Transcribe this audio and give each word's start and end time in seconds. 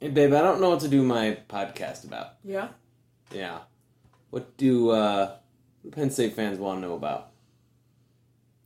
Hey, 0.00 0.08
babe, 0.10 0.32
I 0.32 0.42
don't 0.42 0.60
know 0.60 0.70
what 0.70 0.80
to 0.80 0.88
do 0.88 1.02
my 1.02 1.38
podcast 1.48 2.04
about. 2.04 2.34
Yeah. 2.44 2.68
Yeah. 3.32 3.58
What 4.30 4.56
do 4.56 4.90
uh, 4.90 5.36
Penn 5.90 6.10
State 6.10 6.34
fans 6.36 6.58
want 6.58 6.80
to 6.80 6.86
know 6.86 6.94
about? 6.94 7.30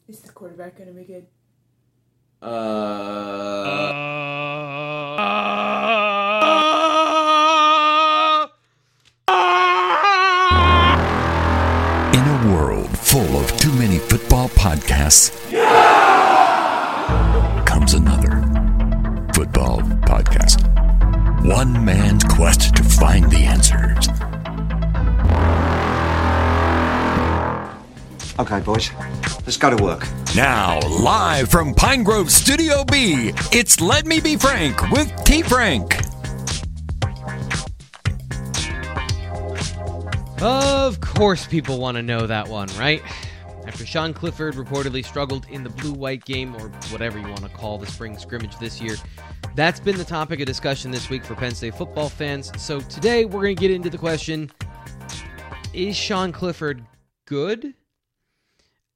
Is 0.09 0.21
the 0.21 0.33
quarterback 0.33 0.77
going 0.77 0.89
to 0.89 0.95
be 0.95 1.05
good? 1.05 1.27
Uh, 2.43 3.93
In 12.13 12.21
a 12.29 12.55
world 12.55 12.91
full 12.99 13.41
of 13.41 13.57
too 13.59 13.73
many 13.73 13.99
football 13.99 14.49
podcasts, 14.51 15.31
comes 17.65 17.95
another 17.95 18.32
One 21.45 21.85
man's 21.85 22.23
quest 22.23 22.77
to 22.77 22.85
find 22.85 23.29
the 23.29 23.39
answers. 23.39 24.09
Okay, 28.39 28.61
boys, 28.61 28.93
let's 29.45 29.57
go 29.57 29.77
to 29.77 29.83
work. 29.83 30.07
Now, 30.37 30.79
live 30.89 31.51
from 31.51 31.75
Pine 31.75 32.05
Grove 32.05 32.31
Studio 32.31 32.85
B, 32.85 33.33
it's 33.51 33.81
Let 33.81 34.07
Me 34.07 34.21
Be 34.21 34.37
Frank 34.37 34.89
with 34.93 35.13
T 35.25 35.43
Frank. 35.43 36.01
Of 40.41 41.01
course, 41.01 41.45
people 41.49 41.81
want 41.81 41.97
to 41.97 42.03
know 42.05 42.29
that 42.29 42.47
one, 42.47 42.69
right? 42.79 43.03
After 43.67 43.85
Sean 43.85 44.15
Clifford 44.15 44.55
reportedly 44.55 45.05
struggled 45.05 45.47
in 45.51 45.65
the 45.65 45.71
blue 45.71 45.93
white 45.93 46.25
game, 46.25 46.55
or 46.55 46.69
whatever 46.91 47.19
you 47.19 47.27
want 47.27 47.43
to 47.43 47.49
call 47.49 47.79
the 47.79 47.87
spring 47.87 48.17
scrimmage 48.17 48.57
this 48.59 48.81
year, 48.81 48.95
that's 49.55 49.81
been 49.81 49.99
the 49.99 50.05
topic 50.05 50.41
of 50.41 50.47
discussion 50.47 50.91
this 50.91 51.11
week 51.11 51.25
for 51.25 51.35
Penn 51.35 51.55
State 51.55 51.75
football 51.75 52.09
fans. 52.09 52.51
So 52.57 52.81
today 52.81 53.27
we're 53.27 53.43
going 53.43 53.57
to 53.57 53.61
get 53.61 53.71
into 53.71 53.91
the 53.91 53.99
question 53.99 54.51
Is 55.75 55.97
Sean 55.97 56.33
Clifford 56.33 56.85
good? 57.27 57.75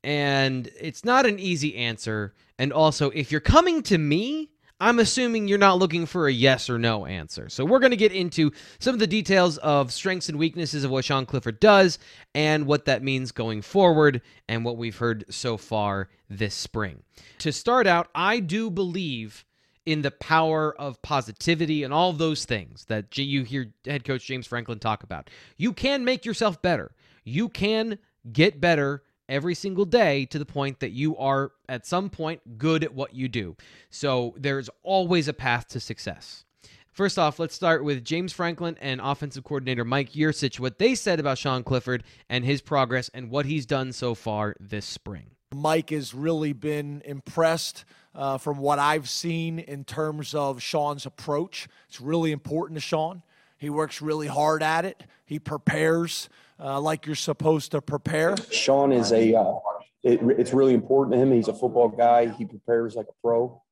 And 0.02 0.70
it's 0.80 1.04
not 1.04 1.26
an 1.26 1.38
easy 1.38 1.76
answer. 1.76 2.34
And 2.58 2.72
also, 2.72 3.10
if 3.10 3.30
you're 3.30 3.40
coming 3.40 3.82
to 3.84 3.98
me, 3.98 4.50
I'm 4.78 4.98
assuming 4.98 5.48
you're 5.48 5.58
not 5.58 5.78
looking 5.78 6.06
for 6.06 6.28
a 6.28 6.32
yes 6.32 6.70
or 6.70 6.78
no 6.78 7.06
answer. 7.06 7.48
So 7.48 7.64
we're 7.64 7.78
going 7.78 7.90
to 7.90 7.96
get 7.96 8.12
into 8.12 8.52
some 8.78 8.94
of 8.94 9.00
the 9.00 9.06
details 9.06 9.58
of 9.58 9.92
strengths 9.92 10.28
and 10.28 10.38
weaknesses 10.38 10.84
of 10.84 10.90
what 10.90 11.04
Sean 11.04 11.26
Clifford 11.26 11.60
does 11.60 11.98
and 12.34 12.66
what 12.66 12.84
that 12.84 13.02
means 13.02 13.32
going 13.32 13.62
forward 13.62 14.22
and 14.48 14.64
what 14.64 14.76
we've 14.76 14.96
heard 14.96 15.24
so 15.28 15.56
far 15.56 16.08
this 16.30 16.54
spring. 16.54 17.02
To 17.38 17.52
start 17.52 17.86
out, 17.86 18.08
I 18.14 18.40
do 18.40 18.70
believe 18.70 19.44
in 19.86 20.02
the 20.02 20.10
power 20.10 20.78
of 20.80 21.00
positivity 21.00 21.84
and 21.84 21.94
all 21.94 22.12
those 22.12 22.44
things 22.44 22.84
that 22.86 23.16
you 23.16 23.44
hear 23.44 23.72
head 23.86 24.04
coach 24.04 24.26
James 24.26 24.46
Franklin 24.46 24.80
talk 24.80 25.04
about. 25.04 25.30
You 25.56 25.72
can 25.72 26.04
make 26.04 26.24
yourself 26.24 26.60
better. 26.60 26.92
You 27.24 27.48
can 27.48 27.98
get 28.32 28.60
better 28.60 29.04
every 29.28 29.54
single 29.54 29.84
day 29.84 30.26
to 30.26 30.38
the 30.38 30.44
point 30.44 30.80
that 30.80 30.90
you 30.90 31.16
are 31.16 31.52
at 31.68 31.86
some 31.86 32.10
point 32.10 32.58
good 32.58 32.84
at 32.84 32.94
what 32.94 33.14
you 33.14 33.28
do. 33.28 33.56
So 33.90 34.34
there's 34.36 34.68
always 34.82 35.28
a 35.28 35.32
path 35.32 35.68
to 35.68 35.80
success. 35.80 36.44
First 36.92 37.18
off, 37.18 37.38
let's 37.38 37.54
start 37.54 37.84
with 37.84 38.04
James 38.04 38.32
Franklin 38.32 38.76
and 38.80 39.00
offensive 39.02 39.44
coordinator 39.44 39.84
Mike 39.84 40.12
Yurcich, 40.12 40.58
what 40.58 40.78
they 40.78 40.94
said 40.94 41.20
about 41.20 41.38
Sean 41.38 41.62
Clifford 41.62 42.04
and 42.28 42.44
his 42.44 42.62
progress 42.62 43.10
and 43.12 43.30
what 43.30 43.46
he's 43.46 43.66
done 43.66 43.92
so 43.92 44.14
far 44.14 44.56
this 44.58 44.86
spring. 44.86 45.35
Mike 45.54 45.90
has 45.90 46.14
really 46.14 46.52
been 46.52 47.02
impressed 47.04 47.84
uh, 48.14 48.38
from 48.38 48.58
what 48.58 48.78
I've 48.78 49.08
seen 49.08 49.58
in 49.58 49.84
terms 49.84 50.34
of 50.34 50.62
Sean's 50.62 51.06
approach. 51.06 51.68
It's 51.88 52.00
really 52.00 52.32
important 52.32 52.76
to 52.76 52.80
Sean. 52.80 53.22
He 53.58 53.70
works 53.70 54.02
really 54.02 54.26
hard 54.26 54.62
at 54.62 54.84
it. 54.84 55.04
He 55.24 55.38
prepares 55.38 56.28
uh, 56.58 56.80
like 56.80 57.06
you're 57.06 57.14
supposed 57.14 57.72
to 57.72 57.80
prepare. 57.80 58.36
Sean 58.50 58.92
is 58.92 59.12
a, 59.12 59.34
uh, 59.34 59.54
it, 60.02 60.20
it's 60.38 60.52
really 60.52 60.74
important 60.74 61.14
to 61.14 61.18
him. 61.20 61.32
He's 61.32 61.48
a 61.48 61.54
football 61.54 61.88
guy. 61.88 62.28
He 62.28 62.44
prepares 62.44 62.94
like 62.94 63.06
a 63.08 63.14
pro. 63.22 63.62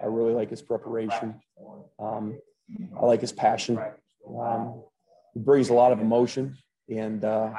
I 0.00 0.06
really 0.06 0.32
like 0.32 0.50
his 0.50 0.62
preparation. 0.62 1.40
Um, 1.98 2.38
I 3.00 3.04
like 3.04 3.20
his 3.20 3.32
passion. 3.32 3.78
Um, 4.28 4.82
he 5.32 5.40
brings 5.40 5.70
a 5.70 5.74
lot 5.74 5.92
of 5.92 6.00
emotion, 6.00 6.56
and 6.88 7.24
uh, 7.24 7.50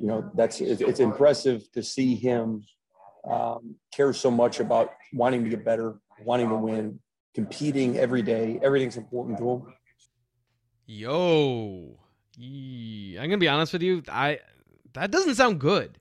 you 0.00 0.06
know 0.06 0.30
that's 0.34 0.60
it, 0.60 0.80
it's 0.80 1.00
impressive 1.00 1.70
to 1.72 1.82
see 1.82 2.14
him 2.14 2.64
um, 3.28 3.74
care 3.92 4.12
so 4.12 4.30
much 4.30 4.60
about 4.60 4.92
wanting 5.12 5.44
to 5.44 5.50
get 5.50 5.64
better, 5.64 5.96
wanting 6.24 6.48
to 6.48 6.56
win, 6.56 7.00
competing 7.34 7.98
every 7.98 8.22
day. 8.22 8.58
Everything's 8.62 8.96
important 8.96 9.38
to 9.38 9.50
him. 9.50 9.74
Yo, 10.86 11.98
I'm 12.38 13.14
gonna 13.14 13.38
be 13.38 13.48
honest 13.48 13.72
with 13.72 13.82
you. 13.82 14.02
I 14.08 14.40
that 14.94 15.10
doesn't 15.10 15.34
sound 15.34 15.60
good. 15.60 15.98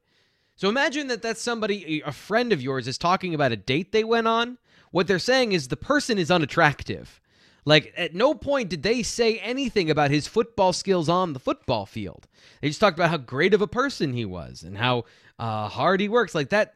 So 0.56 0.69
imagine 0.69 1.07
that 1.07 1.22
that's 1.22 1.41
somebody, 1.41 2.01
a 2.06 2.13
friend 2.13 2.53
of 2.53 2.62
yours, 2.62 2.88
is 2.88 2.97
talking 2.97 3.34
about 3.34 3.51
a 3.51 3.57
date 3.57 3.91
they 3.91 4.06
went 4.06 4.28
on. 4.28 4.57
What 4.91 5.07
they're 5.07 5.19
saying 5.19 5.51
is 5.51 5.68
the 5.68 5.75
person 5.75 6.18
is 6.18 6.31
unattractive. 6.31 7.19
Like 7.66 7.94
at 7.98 8.14
no 8.14 8.34
point 8.36 8.70
did 8.70 8.84
they 8.84 9.02
say 9.02 9.40
anything 9.40 9.90
about 9.90 10.12
his 10.12 10.28
football 10.28 10.72
skills 10.72 11.09
on 11.09 11.34
the 11.34 11.40
football 11.40 11.86
field. 11.86 12.28
They 12.62 12.68
just 12.68 12.80
talked 12.80 12.98
about 12.98 13.09
how 13.09 13.18
great 13.18 13.53
of 13.53 13.62
a 13.62 13.68
person 13.68 14.14
he 14.14 14.26
was 14.26 14.64
and 14.64 14.78
how 14.78 15.06
uh, 15.40 15.68
hard 15.68 16.00
he 16.00 16.08
works. 16.08 16.36
Like 16.36 16.50
that, 16.50 16.75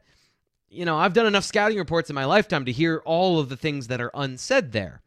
you 0.68 0.86
know, 0.86 0.98
I've 0.98 1.14
done 1.14 1.28
enough 1.28 1.44
scouting 1.44 1.78
reports 1.78 2.10
in 2.10 2.16
my 2.16 2.26
lifetime 2.26 2.66
to 2.66 2.72
hear 2.72 3.02
all 3.06 3.40
of 3.40 3.50
the 3.50 3.58
things 3.58 3.88
that 3.88 4.02
are 4.02 4.12
unsaid 4.14 4.72
there. 4.72 5.02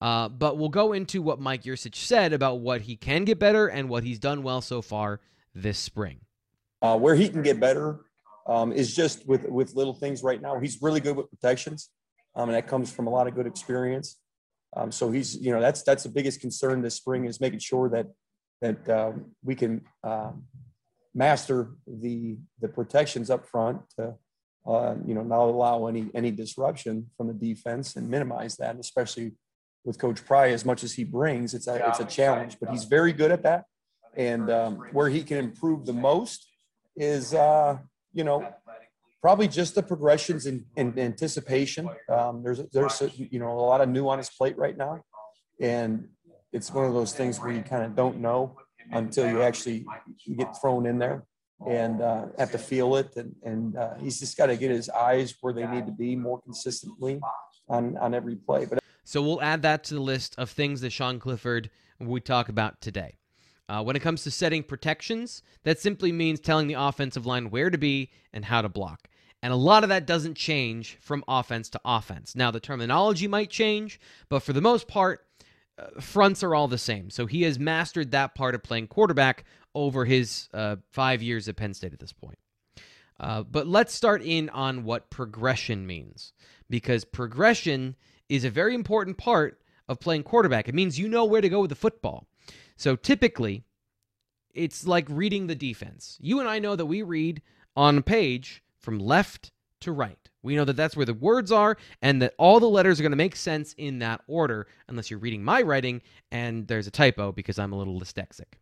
Uh, 0.00 0.28
but 0.28 0.58
we'll 0.58 0.68
go 0.68 0.92
into 0.92 1.22
what 1.22 1.40
Mike 1.40 1.62
Yurcich 1.62 1.94
said 1.96 2.32
about 2.32 2.60
what 2.60 2.82
he 2.82 2.96
can 2.96 3.24
get 3.24 3.38
better 3.38 3.66
and 3.66 3.88
what 3.88 4.04
he's 4.04 4.18
done 4.18 4.42
well 4.42 4.60
so 4.60 4.82
far 4.82 5.20
this 5.54 5.78
spring. 5.78 6.20
Uh, 6.82 6.96
where 6.96 7.14
he 7.14 7.28
can 7.28 7.42
get 7.42 7.58
better 7.58 8.00
um, 8.46 8.72
is 8.72 8.94
just 8.94 9.26
with 9.26 9.48
with 9.48 9.74
little 9.74 9.94
things 9.94 10.22
right 10.22 10.40
now. 10.40 10.58
He's 10.60 10.80
really 10.82 11.00
good 11.00 11.16
with 11.16 11.30
protections, 11.30 11.88
um, 12.34 12.50
and 12.50 12.56
that 12.56 12.68
comes 12.68 12.92
from 12.92 13.06
a 13.06 13.10
lot 13.10 13.26
of 13.26 13.34
good 13.34 13.46
experience. 13.46 14.18
Um, 14.76 14.92
so 14.92 15.10
he's 15.10 15.36
you 15.36 15.52
know 15.52 15.60
that's 15.60 15.82
that's 15.82 16.02
the 16.02 16.10
biggest 16.10 16.40
concern 16.40 16.82
this 16.82 16.94
spring 16.94 17.24
is 17.24 17.40
making 17.40 17.60
sure 17.60 17.88
that 17.88 18.06
that 18.60 18.88
um, 18.88 19.32
we 19.42 19.54
can 19.54 19.82
um, 20.04 20.44
master 21.14 21.70
the 21.86 22.36
the 22.60 22.68
protections 22.68 23.30
up 23.30 23.46
front 23.46 23.80
to 23.98 24.14
uh, 24.66 24.94
you 25.06 25.14
know 25.14 25.22
not 25.22 25.44
allow 25.44 25.86
any 25.86 26.10
any 26.14 26.30
disruption 26.30 27.10
from 27.16 27.28
the 27.28 27.34
defense 27.34 27.96
and 27.96 28.08
minimize 28.08 28.56
that, 28.56 28.76
especially 28.78 29.32
with 29.84 29.98
Coach 29.98 30.24
Pry 30.24 30.50
as 30.50 30.64
much 30.64 30.84
as 30.84 30.92
he 30.92 31.04
brings. 31.04 31.54
It's 31.54 31.68
a 31.68 31.88
it's 31.88 32.00
a 32.00 32.04
challenge, 32.04 32.58
but 32.60 32.70
he's 32.70 32.84
very 32.84 33.12
good 33.12 33.30
at 33.30 33.42
that. 33.44 33.64
And 34.14 34.50
um, 34.50 34.74
where 34.92 35.08
he 35.08 35.22
can 35.22 35.38
improve 35.38 35.86
the 35.86 35.92
most 35.92 36.46
is 36.96 37.32
uh, 37.32 37.78
you 38.12 38.24
know 38.24 38.46
probably 39.22 39.48
just 39.48 39.74
the 39.74 39.82
progressions 39.82 40.46
in, 40.46 40.64
in 40.76 40.98
anticipation. 40.98 41.88
Um, 42.08 42.42
there's 42.42 42.60
there's 42.72 43.02
a, 43.02 43.10
you 43.16 43.38
know 43.38 43.50
a 43.50 43.60
lot 43.60 43.80
of 43.80 43.88
new 43.88 44.08
on 44.08 44.18
his 44.18 44.30
plate 44.30 44.56
right 44.56 44.76
now, 44.76 45.00
and 45.60 46.08
it's 46.52 46.72
one 46.72 46.84
of 46.84 46.94
those 46.94 47.12
things 47.12 47.38
where 47.40 47.52
you 47.52 47.62
kind 47.62 47.84
of 47.84 47.94
don't 47.94 48.18
know 48.18 48.56
until 48.92 49.28
you 49.28 49.42
actually 49.42 49.84
get 50.36 50.56
thrown 50.60 50.86
in 50.86 50.98
there 50.98 51.24
and 51.68 52.00
uh, 52.00 52.26
have 52.38 52.52
to 52.52 52.58
feel 52.58 52.96
it. 52.96 53.16
And, 53.16 53.34
and 53.42 53.76
uh, 53.76 53.94
he's 53.98 54.20
just 54.20 54.36
got 54.36 54.46
to 54.46 54.56
get 54.56 54.70
his 54.70 54.88
eyes 54.88 55.34
where 55.40 55.52
they 55.52 55.66
need 55.66 55.86
to 55.86 55.92
be 55.92 56.14
more 56.14 56.40
consistently 56.42 57.20
on 57.68 57.96
on 57.98 58.14
every 58.14 58.36
play. 58.36 58.66
But 58.66 58.78
So 59.04 59.22
we'll 59.22 59.42
add 59.42 59.62
that 59.62 59.84
to 59.84 59.94
the 59.94 60.00
list 60.00 60.34
of 60.38 60.50
things 60.50 60.80
that 60.82 60.90
Sean 60.90 61.18
Clifford 61.18 61.70
we 61.98 62.20
talk 62.20 62.48
about 62.48 62.80
today. 62.80 63.18
Uh, 63.68 63.82
when 63.82 63.96
it 63.96 64.02
comes 64.02 64.22
to 64.22 64.30
setting 64.30 64.62
protections, 64.62 65.42
that 65.64 65.80
simply 65.80 66.12
means 66.12 66.38
telling 66.38 66.68
the 66.68 66.74
offensive 66.74 67.26
line 67.26 67.50
where 67.50 67.70
to 67.70 67.78
be 67.78 68.10
and 68.32 68.44
how 68.44 68.62
to 68.62 68.68
block. 68.68 69.08
And 69.42 69.52
a 69.52 69.56
lot 69.56 69.82
of 69.82 69.88
that 69.90 70.06
doesn't 70.06 70.36
change 70.36 70.98
from 71.00 71.24
offense 71.28 71.68
to 71.70 71.80
offense. 71.84 72.34
Now, 72.34 72.50
the 72.50 72.60
terminology 72.60 73.28
might 73.28 73.50
change, 73.50 74.00
but 74.28 74.42
for 74.42 74.52
the 74.52 74.60
most 74.60 74.88
part, 74.88 75.26
uh, 75.78 76.00
fronts 76.00 76.42
are 76.42 76.54
all 76.54 76.68
the 76.68 76.78
same. 76.78 77.10
So 77.10 77.26
he 77.26 77.42
has 77.42 77.58
mastered 77.58 78.12
that 78.12 78.34
part 78.34 78.54
of 78.54 78.62
playing 78.62 78.86
quarterback 78.86 79.44
over 79.74 80.04
his 80.04 80.48
uh, 80.54 80.76
five 80.90 81.22
years 81.22 81.48
at 81.48 81.56
Penn 81.56 81.74
State 81.74 81.92
at 81.92 81.98
this 81.98 82.12
point. 82.12 82.38
Uh, 83.18 83.42
but 83.42 83.66
let's 83.66 83.94
start 83.94 84.22
in 84.22 84.48
on 84.50 84.84
what 84.84 85.10
progression 85.10 85.86
means, 85.86 86.32
because 86.68 87.04
progression 87.04 87.96
is 88.28 88.44
a 88.44 88.50
very 88.50 88.74
important 88.74 89.16
part 89.16 89.60
of 89.88 90.00
playing 90.00 90.22
quarterback. 90.22 90.68
It 90.68 90.74
means 90.74 90.98
you 90.98 91.08
know 91.08 91.24
where 91.24 91.40
to 91.40 91.48
go 91.48 91.60
with 91.60 91.70
the 91.70 91.76
football. 91.76 92.26
So 92.76 92.96
typically, 92.96 93.64
it's 94.54 94.86
like 94.86 95.06
reading 95.08 95.46
the 95.46 95.54
defense. 95.54 96.18
You 96.20 96.40
and 96.40 96.48
I 96.48 96.58
know 96.58 96.76
that 96.76 96.86
we 96.86 97.02
read 97.02 97.42
on 97.76 97.98
a 97.98 98.02
page 98.02 98.62
from 98.78 98.98
left 98.98 99.52
to 99.80 99.92
right. 99.92 100.18
We 100.42 100.54
know 100.56 100.64
that 100.64 100.76
that's 100.76 100.96
where 100.96 101.06
the 101.06 101.14
words 101.14 101.50
are 101.50 101.76
and 102.02 102.22
that 102.22 102.34
all 102.38 102.60
the 102.60 102.68
letters 102.68 103.00
are 103.00 103.02
going 103.02 103.10
to 103.12 103.16
make 103.16 103.36
sense 103.36 103.74
in 103.74 103.98
that 103.98 104.20
order, 104.28 104.68
unless 104.88 105.10
you're 105.10 105.18
reading 105.18 105.42
my 105.42 105.60
writing 105.60 106.00
and 106.30 106.66
there's 106.68 106.86
a 106.86 106.90
typo 106.90 107.32
because 107.32 107.58
I'm 107.58 107.72
a 107.72 107.76
little 107.76 108.00
dyslexic. 108.00 108.54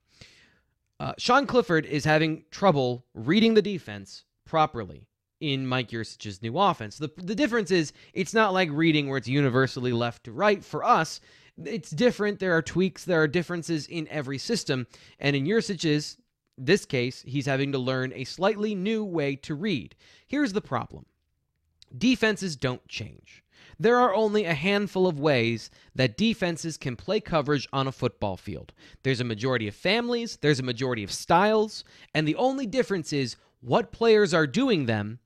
Uh, 0.99 1.13
Sean 1.19 1.47
Clifford 1.47 1.87
is 1.87 2.05
having 2.05 2.45
trouble 2.51 3.05
reading 3.15 3.55
the 3.55 3.63
defense 3.63 4.25
properly 4.47 5.09
in 5.41 5.67
Mike 5.67 5.91
Yurcich's 5.91 6.41
new 6.41 6.59
offense. 6.59 6.97
The, 6.97 7.11
the 7.17 7.35
difference 7.35 7.71
is 7.71 7.93
it's 8.15 8.33
not 8.33 8.55
like 8.55 8.71
reading 8.71 9.09
where 9.09 9.19
it's 9.19 9.29
universally 9.29 9.93
left 9.93 10.25
to 10.25 10.33
right. 10.33 10.65
For 10.65 10.85
us, 10.85 11.21
It's 11.63 11.91
different. 11.91 12.41
There 12.41 12.57
are 12.57 12.63
tweaks, 12.63 13.05
there 13.05 13.23
are 13.23 13.29
differences 13.29 13.87
in 13.87 14.09
every 14.09 14.39
system. 14.39 14.87
And 15.19 15.37
in 15.37 15.47
Yurcich's 15.47 16.17
this 16.57 16.85
case, 16.85 17.23
he's 17.27 17.47
having 17.47 17.73
to 17.73 17.79
learn 17.79 18.13
a 18.15 18.25
slightly 18.25 18.75
new 18.75 19.05
way 19.05 19.37
to 19.37 19.55
read. 19.55 19.95
Here's 20.27 20.53
the 20.53 20.61
problem 20.61 21.07
defenses 21.97 22.57
don't 22.57 22.87
change. 22.89 23.43
There 23.79 23.97
are 23.99 24.15
only 24.15 24.45
a 24.45 24.55
handful 24.55 25.07
of 25.07 25.19
ways 25.19 25.71
that 25.95 26.17
defenses 26.17 26.77
can 26.77 26.97
play 26.97 27.21
coverage 27.21 27.69
on 27.73 27.87
a 27.87 27.93
football 27.93 28.37
field. 28.37 28.73
There's 29.03 29.21
a 29.21 29.25
majority 29.25 29.69
of 29.69 29.75
families, 29.75 30.39
there's 30.41 30.61
a 30.61 30.65
majority 30.65 31.03
of 31.03 31.13
styles, 31.13 31.85
and 32.15 32.27
the 32.27 32.37
only 32.37 32.67
difference 32.67 33.13
is 33.13 33.37
what 33.61 33.93
players 33.93 34.35
are 34.35 34.47
doing 34.47 34.87
them 34.87 35.19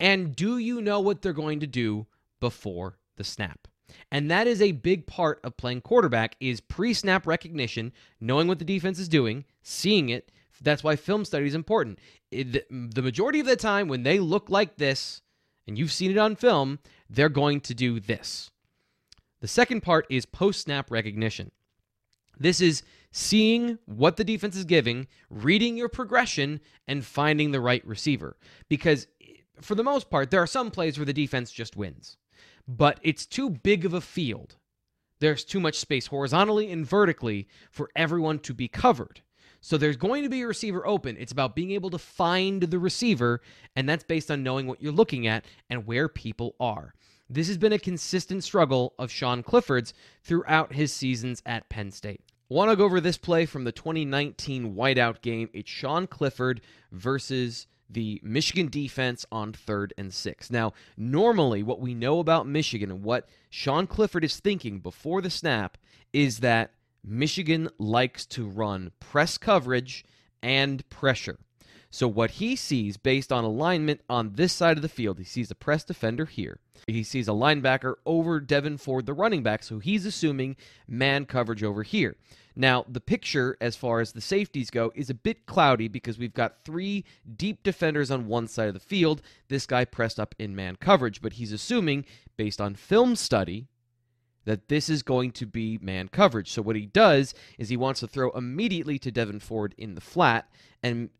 and 0.00 0.34
do 0.34 0.58
you 0.58 0.80
know 0.80 1.00
what 1.00 1.22
they're 1.22 1.32
going 1.32 1.60
to 1.60 1.66
do 1.66 2.06
before 2.40 2.98
the 3.16 3.24
snap. 3.24 3.68
And 4.10 4.30
that 4.30 4.46
is 4.46 4.60
a 4.60 4.72
big 4.72 5.06
part 5.06 5.40
of 5.44 5.56
playing 5.56 5.82
quarterback 5.82 6.36
is 6.40 6.60
pre-snap 6.60 7.26
recognition, 7.26 7.92
knowing 8.20 8.48
what 8.48 8.58
the 8.58 8.64
defense 8.64 8.98
is 8.98 9.08
doing, 9.08 9.44
seeing 9.62 10.08
it. 10.08 10.30
That's 10.60 10.84
why 10.84 10.96
film 10.96 11.24
study 11.24 11.46
is 11.46 11.54
important. 11.54 11.98
It, 12.30 12.68
the 12.70 13.02
majority 13.02 13.40
of 13.40 13.46
the 13.46 13.56
time 13.56 13.88
when 13.88 14.04
they 14.04 14.18
look 14.18 14.48
like 14.48 14.76
this, 14.76 15.22
and 15.66 15.78
you've 15.78 15.92
seen 15.92 16.10
it 16.10 16.18
on 16.18 16.36
film, 16.36 16.78
they're 17.10 17.28
going 17.28 17.60
to 17.62 17.74
do 17.74 17.98
this. 17.98 18.50
The 19.40 19.48
second 19.48 19.82
part 19.82 20.06
is 20.08 20.24
post-snap 20.24 20.90
recognition. 20.90 21.50
This 22.38 22.60
is 22.60 22.82
seeing 23.10 23.78
what 23.86 24.16
the 24.16 24.24
defense 24.24 24.56
is 24.56 24.64
giving, 24.64 25.08
reading 25.30 25.76
your 25.76 25.88
progression, 25.88 26.60
and 26.86 27.04
finding 27.04 27.50
the 27.50 27.60
right 27.60 27.86
receiver. 27.86 28.36
Because 28.68 29.06
eh, 29.20 29.34
for 29.60 29.74
the 29.74 29.84
most 29.84 30.10
part, 30.10 30.30
there 30.30 30.42
are 30.42 30.46
some 30.46 30.70
plays 30.70 30.96
where 30.96 31.06
the 31.06 31.12
defense 31.12 31.50
just 31.50 31.76
wins 31.76 32.16
but 32.66 32.98
it's 33.02 33.26
too 33.26 33.50
big 33.50 33.84
of 33.84 33.94
a 33.94 34.00
field. 34.00 34.56
There's 35.20 35.44
too 35.44 35.60
much 35.60 35.78
space 35.78 36.08
horizontally 36.08 36.70
and 36.72 36.86
vertically 36.86 37.46
for 37.70 37.90
everyone 37.94 38.40
to 38.40 38.54
be 38.54 38.68
covered. 38.68 39.20
So 39.60 39.78
there's 39.78 39.96
going 39.96 40.24
to 40.24 40.28
be 40.28 40.42
a 40.42 40.48
receiver 40.48 40.84
open. 40.84 41.16
It's 41.16 41.30
about 41.30 41.54
being 41.54 41.70
able 41.70 41.90
to 41.90 41.98
find 41.98 42.62
the 42.62 42.80
receiver, 42.80 43.40
and 43.76 43.88
that's 43.88 44.02
based 44.02 44.30
on 44.30 44.42
knowing 44.42 44.66
what 44.66 44.82
you're 44.82 44.90
looking 44.90 45.28
at 45.28 45.44
and 45.70 45.86
where 45.86 46.08
people 46.08 46.56
are. 46.58 46.94
This 47.30 47.46
has 47.46 47.58
been 47.58 47.72
a 47.72 47.78
consistent 47.78 48.42
struggle 48.42 48.94
of 48.98 49.12
Sean 49.12 49.44
Clifford's 49.44 49.94
throughout 50.24 50.72
his 50.72 50.92
seasons 50.92 51.40
at 51.46 51.68
Penn 51.68 51.92
State. 51.92 52.20
Want 52.48 52.70
to 52.70 52.76
go 52.76 52.84
over 52.84 53.00
this 53.00 53.16
play 53.16 53.46
from 53.46 53.64
the 53.64 53.72
2019 53.72 54.74
whiteout 54.74 55.22
game? 55.22 55.48
It's 55.54 55.70
Sean 55.70 56.06
Clifford 56.08 56.60
versus 56.90 57.68
the 57.92 58.20
Michigan 58.22 58.68
defense 58.68 59.26
on 59.30 59.52
third 59.52 59.92
and 59.98 60.12
six. 60.12 60.50
Now, 60.50 60.72
normally, 60.96 61.62
what 61.62 61.80
we 61.80 61.94
know 61.94 62.18
about 62.18 62.46
Michigan 62.46 62.90
and 62.90 63.02
what 63.02 63.28
Sean 63.50 63.86
Clifford 63.86 64.24
is 64.24 64.40
thinking 64.40 64.80
before 64.80 65.20
the 65.20 65.30
snap 65.30 65.78
is 66.12 66.38
that 66.38 66.72
Michigan 67.04 67.68
likes 67.78 68.24
to 68.26 68.46
run 68.46 68.92
press 69.00 69.38
coverage 69.38 70.04
and 70.42 70.88
pressure. 70.88 71.38
So, 71.94 72.08
what 72.08 72.32
he 72.32 72.56
sees 72.56 72.96
based 72.96 73.30
on 73.30 73.44
alignment 73.44 74.00
on 74.08 74.32
this 74.36 74.54
side 74.54 74.78
of 74.78 74.82
the 74.82 74.88
field, 74.88 75.18
he 75.18 75.24
sees 75.24 75.50
a 75.50 75.54
press 75.54 75.84
defender 75.84 76.24
here. 76.24 76.58
He 76.86 77.02
sees 77.02 77.28
a 77.28 77.32
linebacker 77.32 77.96
over 78.06 78.40
Devyn 78.40 78.80
Ford, 78.80 79.04
the 79.04 79.12
running 79.12 79.42
back. 79.42 79.62
So, 79.62 79.78
he's 79.78 80.06
assuming 80.06 80.56
man 80.88 81.26
coverage 81.26 81.62
over 81.62 81.82
here. 81.82 82.16
Now, 82.56 82.86
the 82.88 83.00
picture, 83.00 83.58
as 83.60 83.76
far 83.76 84.00
as 84.00 84.12
the 84.12 84.22
safeties 84.22 84.70
go, 84.70 84.90
is 84.94 85.10
a 85.10 85.14
bit 85.14 85.44
cloudy 85.44 85.86
because 85.86 86.18
we've 86.18 86.32
got 86.32 86.64
three 86.64 87.04
deep 87.36 87.62
defenders 87.62 88.10
on 88.10 88.26
one 88.26 88.48
side 88.48 88.68
of 88.68 88.74
the 88.74 88.80
field. 88.80 89.20
This 89.48 89.66
guy 89.66 89.84
pressed 89.84 90.18
up 90.18 90.34
in 90.38 90.56
man 90.56 90.76
coverage, 90.76 91.20
but 91.20 91.34
he's 91.34 91.52
assuming, 91.52 92.06
based 92.38 92.60
on 92.60 92.74
film 92.74 93.16
study, 93.16 93.68
that 94.46 94.68
this 94.68 94.88
is 94.88 95.02
going 95.02 95.32
to 95.32 95.44
be 95.44 95.78
man 95.82 96.08
coverage. 96.08 96.50
So, 96.50 96.62
what 96.62 96.76
he 96.76 96.86
does 96.86 97.34
is 97.58 97.68
he 97.68 97.76
wants 97.76 98.00
to 98.00 98.06
throw 98.06 98.30
immediately 98.30 98.98
to 99.00 99.12
Devyn 99.12 99.42
Ford 99.42 99.74
in 99.76 99.94
the 99.94 100.00
flat 100.00 100.48
and 100.82 101.10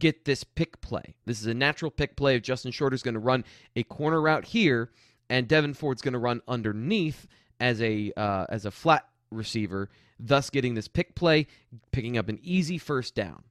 get 0.00 0.24
this 0.24 0.42
pick 0.42 0.80
play. 0.80 1.14
This 1.26 1.40
is 1.40 1.46
a 1.46 1.54
natural 1.54 1.92
pick 1.92 2.16
play 2.16 2.34
of 2.34 2.42
Justin 2.42 2.72
Shorter's 2.72 3.04
going 3.04 3.14
to 3.14 3.20
run 3.20 3.44
a 3.76 3.84
corner 3.84 4.20
route 4.20 4.46
here, 4.46 4.90
and 5.28 5.48
Devyn 5.48 5.76
Ford's 5.76 6.02
going 6.02 6.14
to 6.14 6.18
run 6.18 6.40
underneath 6.48 7.28
as 7.60 7.80
a 7.80 8.12
uh, 8.16 8.46
as 8.48 8.64
a 8.64 8.70
flat 8.72 9.06
receiver 9.30 9.88
thus 10.20 10.50
getting 10.50 10.74
this 10.74 10.88
pick 10.88 11.14
play, 11.14 11.46
picking 11.92 12.18
up 12.18 12.28
an 12.28 12.38
easy 12.42 12.78
first 12.78 13.14
down. 13.14 13.42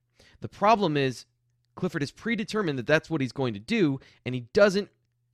The 0.42 0.50
problem 0.50 0.96
is 0.96 1.26
Clifford 1.76 2.04
is 2.04 2.12
predetermined 2.12 2.78
that 2.80 2.88
that's 2.88 3.10
what 3.10 3.22
he's 3.22 3.32
going 3.32 3.54
to 3.54 3.60
do, 3.60 4.00
and 4.26 4.36
he 4.36 4.42
doesn't 4.54 4.90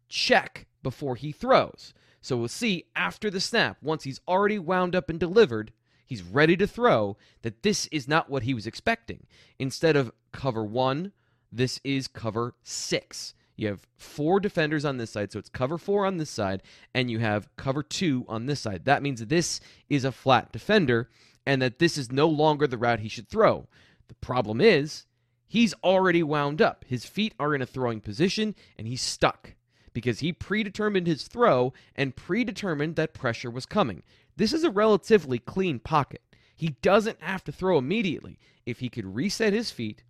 check 0.07 0.67
before 0.81 1.15
he 1.15 1.31
throws. 1.31 1.93
So 2.21 2.37
we'll 2.37 2.47
see 2.47 2.85
after 2.95 3.29
the 3.29 3.41
snap, 3.41 3.77
once 3.81 4.03
he's 4.03 4.21
already 4.27 4.57
wound 4.57 4.95
up 4.95 5.09
and 5.09 5.19
delivered, 5.19 5.71
he's 6.05 6.23
ready 6.23 6.55
to 6.57 6.67
throw, 6.67 7.17
that 7.41 7.63
this 7.63 7.87
is 7.87 8.07
not 8.07 8.29
what 8.29 8.43
he 8.43 8.53
was 8.53 8.67
expecting. 8.67 9.25
Instead 9.59 9.95
of 9.95 10.11
cover 10.31 10.63
one, 10.63 11.11
this 11.51 11.79
is 11.83 12.07
cover 12.07 12.53
six. 12.63 13.33
You 13.55 13.67
have 13.69 13.87
four 13.97 14.39
defenders 14.39 14.83
on 14.83 14.97
this 14.97 15.11
side, 15.11 15.31
so 15.31 15.39
it's 15.39 15.49
cover 15.49 15.77
four 15.77 16.05
on 16.05 16.17
this 16.17 16.29
side, 16.29 16.61
and 16.93 17.09
you 17.09 17.19
have 17.19 17.47
cover 17.55 17.83
two 17.83 18.25
on 18.27 18.45
this 18.45 18.59
side. 18.59 18.85
That 18.85 19.01
means 19.01 19.25
this 19.25 19.61
is 19.89 20.03
a 20.03 20.11
flat 20.11 20.51
defender, 20.51 21.09
and 21.45 21.61
that 21.61 21.79
this 21.79 21.97
is 21.97 22.11
no 22.11 22.27
longer 22.27 22.67
the 22.67 22.77
route 22.77 22.99
he 22.99 23.09
should 23.09 23.29
throw. 23.29 23.67
The 24.07 24.15
problem 24.15 24.59
is, 24.59 25.05
he's 25.47 25.73
already 25.83 26.21
wound 26.21 26.61
up. 26.61 26.83
His 26.87 27.05
feet 27.05 27.33
are 27.39 27.55
in 27.55 27.61
a 27.61 27.65
throwing 27.65 28.01
position, 28.01 28.55
and 28.77 28.87
he's 28.87 29.01
stuck 29.01 29.55
because 29.93 30.19
he 30.19 30.33
predetermined 30.33 31.07
his 31.07 31.27
throw 31.27 31.71
and 31.95 32.15
predetermined 32.15 32.97
that 32.97 33.13
pressure 33.13 33.49
was 33.49 33.65
coming. 33.65 34.03
This 34.37 34.53
is 34.53 34.63
a 34.63 34.69
relatively 34.71 35.39
clean 35.39 35.79
pocket. 35.79 36.21
He 36.55 36.75
doesn't 36.81 37.21
have 37.21 37.43
to 37.45 37.51
throw 37.51 37.77
immediately. 37.77 38.39
If 38.65 38.79
he 38.79 38.89
could 38.89 39.15
reset 39.15 39.53
his 39.53 39.71
feet, 39.71 40.03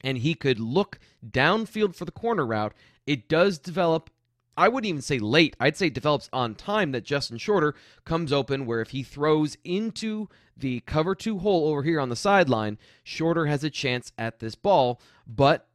and 0.00 0.18
he 0.18 0.34
could 0.34 0.60
look 0.60 0.98
downfield 1.28 1.94
for 1.94 2.04
the 2.04 2.12
corner 2.12 2.46
route, 2.46 2.74
it 3.06 3.28
does 3.28 3.58
develop. 3.58 4.10
I 4.56 4.68
wouldn't 4.68 4.88
even 4.88 5.02
say 5.02 5.18
late. 5.18 5.56
I'd 5.60 5.76
say 5.76 5.88
develops 5.88 6.28
on 6.32 6.54
time 6.54 6.92
that 6.92 7.04
Justin 7.04 7.38
Shorter 7.38 7.74
comes 8.04 8.32
open 8.32 8.66
where 8.66 8.80
if 8.80 8.90
he 8.90 9.02
throws 9.02 9.56
into 9.64 10.28
the 10.56 10.80
cover 10.80 11.14
two 11.14 11.38
hole 11.38 11.68
over 11.68 11.82
here 11.84 12.00
on 12.00 12.08
the 12.08 12.16
sideline, 12.16 12.78
Shorter 13.04 13.46
has 13.46 13.62
a 13.62 13.70
chance 13.70 14.12
at 14.18 14.40
this 14.40 14.56
ball, 14.56 15.00
but 15.26 15.67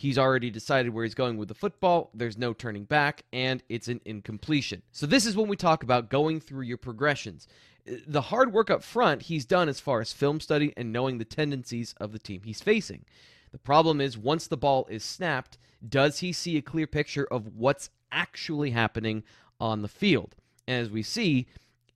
he's 0.00 0.16
already 0.16 0.50
decided 0.50 0.94
where 0.94 1.04
he's 1.04 1.14
going 1.14 1.36
with 1.36 1.48
the 1.48 1.54
football. 1.54 2.10
There's 2.14 2.38
no 2.38 2.54
turning 2.54 2.84
back, 2.84 3.22
and 3.34 3.62
it's 3.68 3.88
an 3.88 4.00
incompletion. 4.06 4.82
So, 4.92 5.06
this 5.06 5.26
is 5.26 5.36
when 5.36 5.46
we 5.46 5.56
talk 5.56 5.82
about 5.82 6.08
going 6.08 6.40
through 6.40 6.62
your 6.62 6.78
progressions. 6.78 7.46
Uh, 7.86 7.96
the 8.06 8.22
hard 8.22 8.52
work 8.52 8.70
up 8.70 8.82
front 8.82 9.22
he's 9.22 9.44
done 9.44 9.68
as 9.68 9.78
far 9.78 10.00
as 10.00 10.12
film 10.12 10.40
study 10.40 10.72
and 10.76 10.92
knowing 10.92 11.18
the 11.18 11.24
tendencies 11.26 11.94
of 12.00 12.12
the 12.12 12.18
team 12.18 12.40
he's 12.44 12.62
facing. 12.62 13.04
The 13.52 13.58
problem 13.58 14.00
is, 14.00 14.16
once 14.16 14.46
the 14.46 14.56
ball 14.56 14.86
is 14.88 15.04
snapped, 15.04 15.58
does 15.86 16.20
he 16.20 16.32
see 16.32 16.56
a 16.56 16.62
clear 16.62 16.86
picture 16.86 17.26
of 17.30 17.56
what's 17.56 17.90
actually 18.10 18.70
happening 18.70 19.22
on 19.60 19.82
the 19.82 19.88
field? 19.88 20.34
And 20.66 20.82
as 20.82 20.90
we 20.90 21.02
see, 21.02 21.46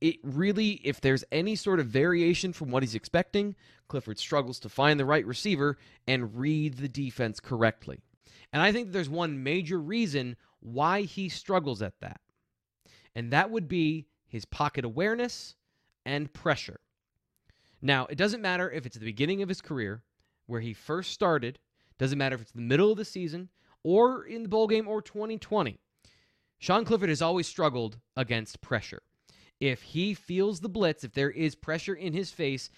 it 0.01 0.17
really, 0.23 0.81
if 0.83 1.01
there's 1.01 1.23
any 1.31 1.55
sort 1.55 1.79
of 1.79 1.87
variation 1.87 2.53
from 2.53 2.69
what 2.69 2.83
he's 2.83 2.95
expecting, 2.95 3.55
Clifford 3.87 4.19
struggles 4.19 4.59
to 4.59 4.69
find 4.69 4.99
the 4.99 5.05
right 5.05 5.25
receiver 5.25 5.77
and 6.07 6.37
read 6.37 6.77
the 6.77 6.89
defense 6.89 7.39
correctly. 7.39 8.01
And 8.51 8.61
I 8.61 8.71
think 8.71 8.91
there's 8.91 9.09
one 9.09 9.43
major 9.43 9.79
reason 9.79 10.35
why 10.59 11.01
he 11.01 11.29
struggles 11.29 11.81
at 11.81 11.99
that. 12.01 12.21
And 13.15 13.31
that 13.31 13.51
would 13.51 13.67
be 13.67 14.07
his 14.27 14.45
pocket 14.45 14.85
awareness 14.85 15.55
and 16.05 16.31
pressure. 16.33 16.79
Now, 17.81 18.05
it 18.07 18.17
doesn't 18.17 18.41
matter 18.41 18.69
if 18.71 18.85
it's 18.85 18.97
the 18.97 19.05
beginning 19.05 19.41
of 19.41 19.49
his 19.49 19.61
career 19.61 20.03
where 20.47 20.61
he 20.61 20.73
first 20.73 21.11
started, 21.11 21.59
doesn't 21.97 22.17
matter 22.17 22.35
if 22.35 22.41
it's 22.41 22.51
the 22.51 22.61
middle 22.61 22.91
of 22.91 22.97
the 22.97 23.05
season 23.05 23.49
or 23.83 24.25
in 24.25 24.43
the 24.43 24.49
bowl 24.49 24.67
game 24.67 24.87
or 24.87 25.01
2020. 25.01 25.79
Sean 26.57 26.85
Clifford 26.85 27.09
has 27.09 27.21
always 27.21 27.47
struggled 27.47 27.99
against 28.17 28.61
pressure. 28.61 29.03
If 29.59 29.81
he 29.81 30.13
feels 30.13 30.59
the 30.59 30.69
blitz, 30.69 31.03
if 31.03 31.13
there 31.13 31.31
is 31.31 31.55
pressure 31.55 31.93
in 31.93 32.13
his 32.13 32.31
face, 32.31 32.69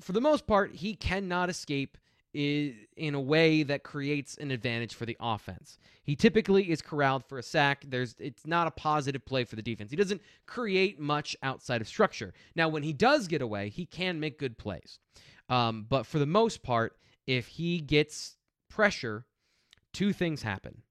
for 0.00 0.12
the 0.12 0.20
most 0.20 0.46
part, 0.46 0.74
he 0.74 0.94
cannot 0.94 1.50
escape 1.50 1.96
in 2.34 3.14
a 3.14 3.20
way 3.20 3.62
that 3.62 3.82
creates 3.82 4.36
an 4.36 4.50
advantage 4.50 4.94
for 4.94 5.06
the 5.06 5.16
offense. 5.18 5.78
He 6.04 6.14
typically 6.14 6.70
is 6.70 6.82
corralled 6.82 7.24
for 7.24 7.38
a 7.38 7.42
sack. 7.42 7.84
There's 7.88 8.14
it's 8.18 8.46
not 8.46 8.66
a 8.66 8.70
positive 8.70 9.24
play 9.24 9.44
for 9.44 9.56
the 9.56 9.62
defense. 9.62 9.90
He 9.90 9.96
doesn't 9.96 10.20
create 10.46 11.00
much 11.00 11.36
outside 11.42 11.80
of 11.80 11.88
structure. 11.88 12.34
Now, 12.54 12.68
when 12.68 12.82
he 12.82 12.92
does 12.92 13.28
get 13.28 13.42
away, 13.42 13.70
he 13.70 13.86
can 13.86 14.20
make 14.20 14.38
good 14.38 14.58
plays. 14.58 14.98
Um, 15.48 15.86
but 15.88 16.06
for 16.06 16.18
the 16.18 16.26
most 16.26 16.62
part, 16.62 16.98
if 17.26 17.46
he 17.46 17.80
gets 17.80 18.36
pressure, 18.68 19.24
two 19.92 20.12
things 20.12 20.42
happen. 20.42 20.82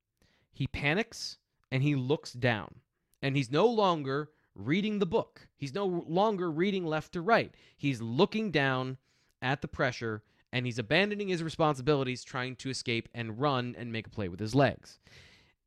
He 0.52 0.68
panics 0.68 1.38
and 1.72 1.84
he 1.84 1.96
looks 1.96 2.34
down. 2.34 2.82
And 3.22 3.36
he's 3.36 3.52
no 3.52 3.68
longer 3.68 4.30
reading 4.58 5.00
the 5.00 5.06
book. 5.06 5.48
He's 5.56 5.74
no 5.74 5.86
longer 5.86 6.52
reading 6.52 6.86
left 6.86 7.14
to 7.14 7.22
right. 7.22 7.54
He's 7.78 8.02
looking 8.02 8.52
down 8.52 8.98
at 9.42 9.62
the 9.62 9.68
pressure 9.68 10.24
and 10.52 10.66
he's 10.66 10.80
abandoning 10.80 11.28
his 11.28 11.44
responsibilities 11.44 12.24
trying 12.24 12.56
to 12.58 12.70
escape 12.70 13.08
and 13.14 13.40
run 13.40 13.76
and 13.78 13.92
make 13.92 14.08
a 14.08 14.10
play 14.12 14.28
with 14.28 14.40
his 14.40 14.56
legs. 14.56 15.00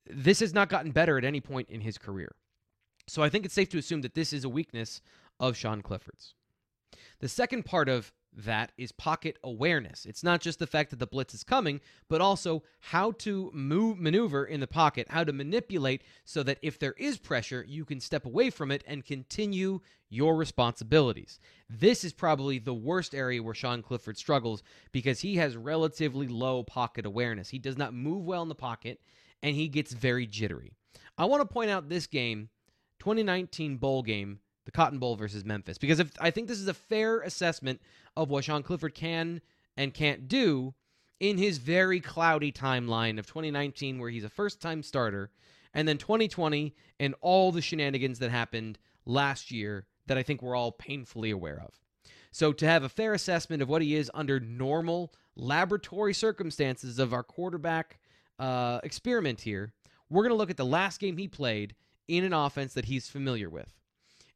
This 0.09 0.41
has 0.41 0.53
not 0.53 0.69
gotten 0.69 0.91
better 0.91 1.19
at 1.19 1.25
any 1.25 1.41
point 1.41 1.69
in 1.71 1.83
his 1.83 1.99
career. 1.99 2.35
So 3.07 3.23
I 3.23 3.29
think 3.29 3.45
it's 3.45 3.55
safe 3.55 3.69
to 3.71 3.79
assume 3.79 4.03
that 4.03 4.15
this 4.15 4.33
is 4.33 4.45
a 4.45 4.49
weakness 4.49 5.01
of 5.39 5.57
Sean 5.57 5.83
Clifford's. 5.83 6.35
The 7.21 7.29
second 7.29 7.65
part 7.65 7.89
of 7.89 8.13
that 8.37 8.73
is 8.79 8.93
pocket 8.93 9.39
awareness. 9.43 10.07
It's 10.07 10.23
not 10.23 10.41
just 10.41 10.59
the 10.59 10.67
fact 10.67 10.91
that 10.91 10.99
the 10.99 11.07
blitz 11.07 11.35
is 11.35 11.45
coming, 11.45 11.81
but 12.09 12.21
also 12.21 12.63
how 12.81 13.13
to 13.13 13.51
move 13.53 13.99
maneuver 13.99 14.45
in 14.45 14.61
the 14.61 14.67
pocket, 14.67 15.09
how 15.11 15.25
to 15.25 15.33
manipulate 15.33 16.03
so 16.25 16.43
that 16.45 16.59
if 16.63 16.79
there 16.79 16.95
is 16.99 17.19
pressure, 17.19 17.65
you 17.67 17.85
can 17.85 18.01
step 18.01 18.25
away 18.25 18.51
from 18.51 18.71
it 18.71 18.85
and 18.87 19.05
continue 19.05 19.81
your 20.09 20.37
responsibilities. 20.37 21.39
This 21.69 22.05
is 22.05 22.13
probably 22.13 22.59
the 22.59 22.75
worst 22.75 23.15
area 23.15 23.43
where 23.43 23.55
Sean 23.55 23.83
Clifford 23.83 24.19
struggles 24.19 24.63
because 24.93 25.21
he 25.21 25.37
has 25.37 25.57
relatively 25.57 26.29
low 26.29 26.63
pocket 26.63 27.07
awareness. 27.07 27.49
He 27.49 27.59
does 27.59 27.77
not 27.77 27.95
move 27.95 28.25
well 28.25 28.43
in 28.43 28.49
the 28.49 28.55
pocket 28.55 29.01
and 29.43 29.55
he 29.55 29.69
gets 29.69 29.93
very 29.93 30.27
jittery. 30.27 30.73
I 31.17 31.25
want 31.25 31.43
to 31.43 31.53
point 31.53 31.71
out 31.71 31.89
this 31.89 32.07
game, 32.07 32.49
2019 33.01 33.77
bowl 33.77 34.03
game 34.03 34.41
the 34.65 34.71
Cotton 34.71 34.99
Bowl 34.99 35.17
versus 35.17 35.45
Memphis. 35.45 35.79
Because 35.79 36.01
if 36.01 36.11
I 36.21 36.31
think 36.31 36.49
this 36.49 36.61
is 36.61 36.69
a 36.69 36.75
fair 36.75 37.21
assessment 37.21 37.81
of 38.17 38.31
what 38.31 38.45
Sean 38.45 38.63
Clifford 38.63 38.95
can 38.95 39.41
and 39.77 39.95
can't 39.95 40.29
do 40.29 40.75
in 41.19 41.39
his 41.39 41.59
very 41.59 42.01
cloudy 42.01 42.53
timeline 42.53 43.19
of 43.19 43.27
2019, 43.27 43.99
where 43.99 44.11
he's 44.11 44.25
a 44.25 44.31
first 44.31 44.61
time 44.61 44.83
starter, 44.83 45.31
and 45.75 45.87
then 45.87 45.99
2020 45.99 46.75
and 46.99 47.15
all 47.21 47.53
the 47.53 47.63
shenanigans 47.63 48.19
that 48.19 48.31
happened 48.31 48.79
last 49.07 49.51
year 49.51 49.87
that 50.07 50.19
I 50.19 50.23
think 50.23 50.43
we're 50.43 50.57
all 50.57 50.73
painfully 50.73 51.31
aware 51.31 51.63
of. 51.65 51.75
So, 52.33 52.53
to 52.53 52.67
have 52.67 52.85
a 52.85 52.89
fair 52.89 53.13
assessment 53.13 53.61
of 53.61 53.69
what 53.69 53.83
he 53.83 53.97
is 53.97 54.11
under 54.15 54.39
normal 54.39 55.13
laboratory 55.35 56.15
circumstances 56.15 56.99
of 56.99 57.13
our 57.13 57.23
quarterback 57.23 57.99
uh, 58.39 58.81
experiment 58.85 59.41
here, 59.41 59.73
we're 60.09 60.23
going 60.23 60.31
to 60.31 60.37
look 60.37 60.51
at 60.51 60.57
the 60.57 60.65
last 60.65 61.01
game 61.01 61.17
he 61.17 61.29
played 61.29 61.75
in 62.09 62.25
an 62.25 62.33
offense 62.33 62.75
that 62.75 62.85
he's 62.85 63.09
familiar 63.09 63.51
with. 63.51 63.80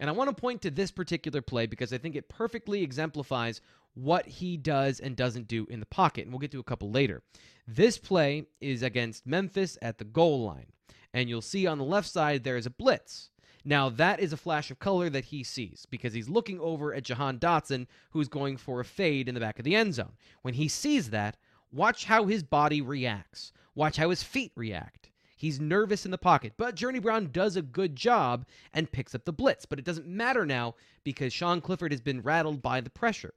And 0.00 0.10
I 0.10 0.12
want 0.12 0.28
to 0.28 0.40
point 0.40 0.62
to 0.62 0.70
this 0.70 0.90
particular 0.90 1.40
play 1.40 1.66
because 1.66 1.92
I 1.92 1.98
think 1.98 2.16
it 2.16 2.28
perfectly 2.28 2.82
exemplifies 2.82 3.60
what 3.94 4.26
he 4.26 4.56
does 4.56 5.00
and 5.00 5.16
doesn't 5.16 5.48
do 5.48 5.66
in 5.70 5.80
the 5.80 5.86
pocket. 5.86 6.24
And 6.24 6.32
we'll 6.32 6.40
get 6.40 6.50
to 6.52 6.60
a 6.60 6.64
couple 6.64 6.90
later. 6.90 7.22
This 7.66 7.96
play 7.96 8.46
is 8.60 8.82
against 8.82 9.26
Memphis 9.26 9.78
at 9.80 9.98
the 9.98 10.04
goal 10.04 10.44
line. 10.44 10.66
And 11.12 11.28
you'll 11.28 11.42
see 11.42 11.66
on 11.66 11.78
the 11.78 11.84
left 11.84 12.08
side 12.08 12.42
there 12.42 12.56
is 12.56 12.66
a 12.66 12.70
blitz. 12.70 13.30
Now, 13.64 13.88
that 13.88 14.20
is 14.20 14.32
a 14.32 14.36
flash 14.36 14.70
of 14.70 14.78
color 14.78 15.08
that 15.08 15.26
he 15.26 15.42
sees 15.42 15.86
because 15.88 16.12
he's 16.12 16.28
looking 16.28 16.60
over 16.60 16.92
at 16.92 17.04
Jahan 17.04 17.38
Dotson, 17.38 17.86
who's 18.10 18.28
going 18.28 18.58
for 18.58 18.80
a 18.80 18.84
fade 18.84 19.26
in 19.26 19.34
the 19.34 19.40
back 19.40 19.58
of 19.58 19.64
the 19.64 19.74
end 19.74 19.94
zone. 19.94 20.12
When 20.42 20.54
he 20.54 20.68
sees 20.68 21.10
that, 21.10 21.38
watch 21.72 22.04
how 22.04 22.26
his 22.26 22.42
body 22.42 22.82
reacts. 22.82 23.52
Watch 23.74 23.96
how 23.96 24.10
his 24.10 24.22
feet 24.22 24.52
react. 24.54 25.03
He's 25.44 25.60
nervous 25.60 26.06
in 26.06 26.10
the 26.10 26.16
pocket, 26.16 26.54
but 26.56 26.74
Journey 26.74 27.00
Brown 27.00 27.30
does 27.30 27.54
a 27.54 27.60
good 27.60 27.96
job 27.96 28.46
and 28.72 28.90
picks 28.90 29.14
up 29.14 29.26
the 29.26 29.32
blitz. 29.32 29.66
But 29.66 29.78
it 29.78 29.84
doesn't 29.84 30.06
matter 30.06 30.46
now 30.46 30.74
because 31.02 31.34
Sean 31.34 31.60
Clifford 31.60 31.92
has 31.92 32.00
been 32.00 32.22
rattled 32.22 32.62
by 32.62 32.80
the 32.80 32.88
pressure. 32.88 33.34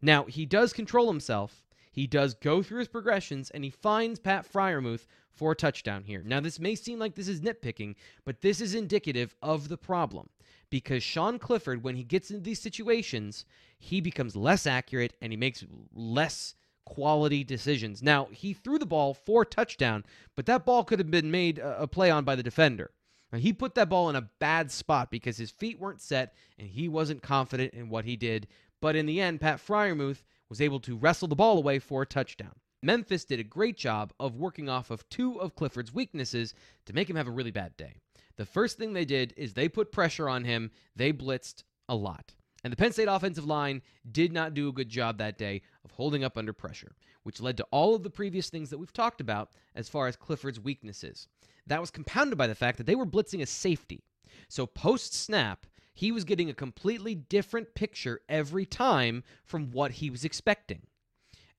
Now, 0.00 0.24
he 0.24 0.46
does 0.46 0.72
control 0.72 1.08
himself. 1.08 1.66
He 1.92 2.06
does 2.06 2.32
go 2.32 2.62
through 2.62 2.78
his 2.78 2.88
progressions 2.88 3.50
and 3.50 3.62
he 3.62 3.68
finds 3.68 4.18
Pat 4.18 4.50
Freiermuth 4.50 5.06
for 5.32 5.52
a 5.52 5.54
touchdown 5.54 6.04
here. 6.04 6.22
Now, 6.24 6.40
this 6.40 6.58
may 6.58 6.74
seem 6.74 6.98
like 6.98 7.14
this 7.14 7.28
is 7.28 7.42
nitpicking, 7.42 7.94
but 8.24 8.40
this 8.40 8.62
is 8.62 8.74
indicative 8.74 9.36
of 9.42 9.68
the 9.68 9.76
problem 9.76 10.30
because 10.70 11.02
Sean 11.02 11.38
Clifford, 11.38 11.84
when 11.84 11.94
he 11.94 12.04
gets 12.04 12.30
into 12.30 12.42
these 12.42 12.60
situations, 12.60 13.44
he 13.78 14.00
becomes 14.00 14.34
less 14.34 14.66
accurate 14.66 15.12
and 15.20 15.30
he 15.30 15.36
makes 15.36 15.62
less 15.92 16.54
quality 16.90 17.44
decisions. 17.44 18.02
Now, 18.02 18.26
he 18.32 18.52
threw 18.52 18.76
the 18.76 18.84
ball 18.84 19.14
for 19.14 19.44
touchdown, 19.44 20.04
but 20.34 20.46
that 20.46 20.66
ball 20.66 20.82
could 20.82 20.98
have 20.98 21.10
been 21.10 21.30
made 21.30 21.58
a, 21.58 21.86
play 21.86 22.10
on 22.10 22.24
by 22.24 22.34
the 22.34 22.42
defender. 22.42 22.90
Now, 23.32 23.38
he 23.38 23.52
put 23.52 23.76
that 23.76 23.88
ball 23.88 24.10
in 24.10 24.16
a 24.16 24.28
bad 24.40 24.72
spot 24.72 25.08
because 25.08 25.36
his 25.36 25.52
feet 25.52 25.78
weren't 25.78 26.00
set 26.00 26.34
and 26.58 26.68
he 26.68 26.88
wasn't 26.88 27.22
confident 27.22 27.74
in 27.74 27.88
what 27.88 28.04
he 28.04 28.16
did. 28.16 28.48
But 28.82 28.96
in 28.96 29.06
the 29.06 29.20
end, 29.20 29.40
Pat 29.40 29.64
Freiermuth 29.64 30.24
was 30.48 30.60
able 30.60 30.80
to 30.80 30.96
wrestle 30.96 31.28
the 31.28 31.36
ball 31.36 31.58
away 31.58 31.78
for 31.78 32.02
a 32.02 32.06
touchdown. 32.06 32.56
Memphis 32.82 33.24
did 33.24 33.38
a 33.38 33.44
great 33.44 33.76
job 33.76 34.12
of 34.18 34.34
working 34.34 34.68
off 34.68 34.90
of 34.90 35.08
two 35.08 35.40
of 35.40 35.54
Clifford's 35.54 35.94
weaknesses 35.94 36.54
to 36.86 36.92
make 36.92 37.08
him 37.08 37.16
have 37.16 37.28
a 37.28 37.32
really 37.32 37.52
bad 37.52 37.76
day. 37.76 37.94
The 38.36 38.46
first 38.46 38.78
thing 38.78 38.94
they 38.94 39.04
did 39.04 39.32
is 39.36 39.54
they 39.54 39.68
put 39.68 39.92
pressure 39.92 40.28
on 40.28 40.44
him, 40.44 40.72
they 40.96 41.12
blitzed 41.12 41.62
a 41.88 41.94
lot. 41.94 42.34
And 42.62 42.72
the 42.72 42.76
Penn 42.76 42.92
State 42.92 43.08
offensive 43.08 43.46
line 43.46 43.82
did 44.10 44.32
not 44.32 44.54
do 44.54 44.68
a 44.68 44.72
good 44.72 44.88
job 44.88 45.18
that 45.18 45.38
day 45.38 45.62
of 45.84 45.92
holding 45.92 46.24
up 46.24 46.36
under 46.36 46.52
pressure, 46.52 46.92
which 47.22 47.40
led 47.40 47.56
to 47.56 47.66
all 47.70 47.94
of 47.94 48.02
the 48.02 48.10
previous 48.10 48.50
things 48.50 48.70
that 48.70 48.78
we've 48.78 48.92
talked 48.92 49.20
about 49.20 49.50
as 49.74 49.88
far 49.88 50.06
as 50.06 50.16
Clifford's 50.16 50.60
weaknesses. 50.60 51.26
That 51.66 51.80
was 51.80 51.90
compounded 51.90 52.36
by 52.36 52.46
the 52.46 52.54
fact 52.54 52.78
that 52.78 52.86
they 52.86 52.94
were 52.94 53.06
blitzing 53.06 53.42
a 53.42 53.46
safety. 53.46 54.04
So 54.48 54.66
post 54.66 55.14
snap, 55.14 55.66
he 55.94 56.12
was 56.12 56.24
getting 56.24 56.50
a 56.50 56.54
completely 56.54 57.14
different 57.14 57.74
picture 57.74 58.20
every 58.28 58.66
time 58.66 59.22
from 59.44 59.70
what 59.70 59.92
he 59.92 60.10
was 60.10 60.24
expecting. 60.24 60.82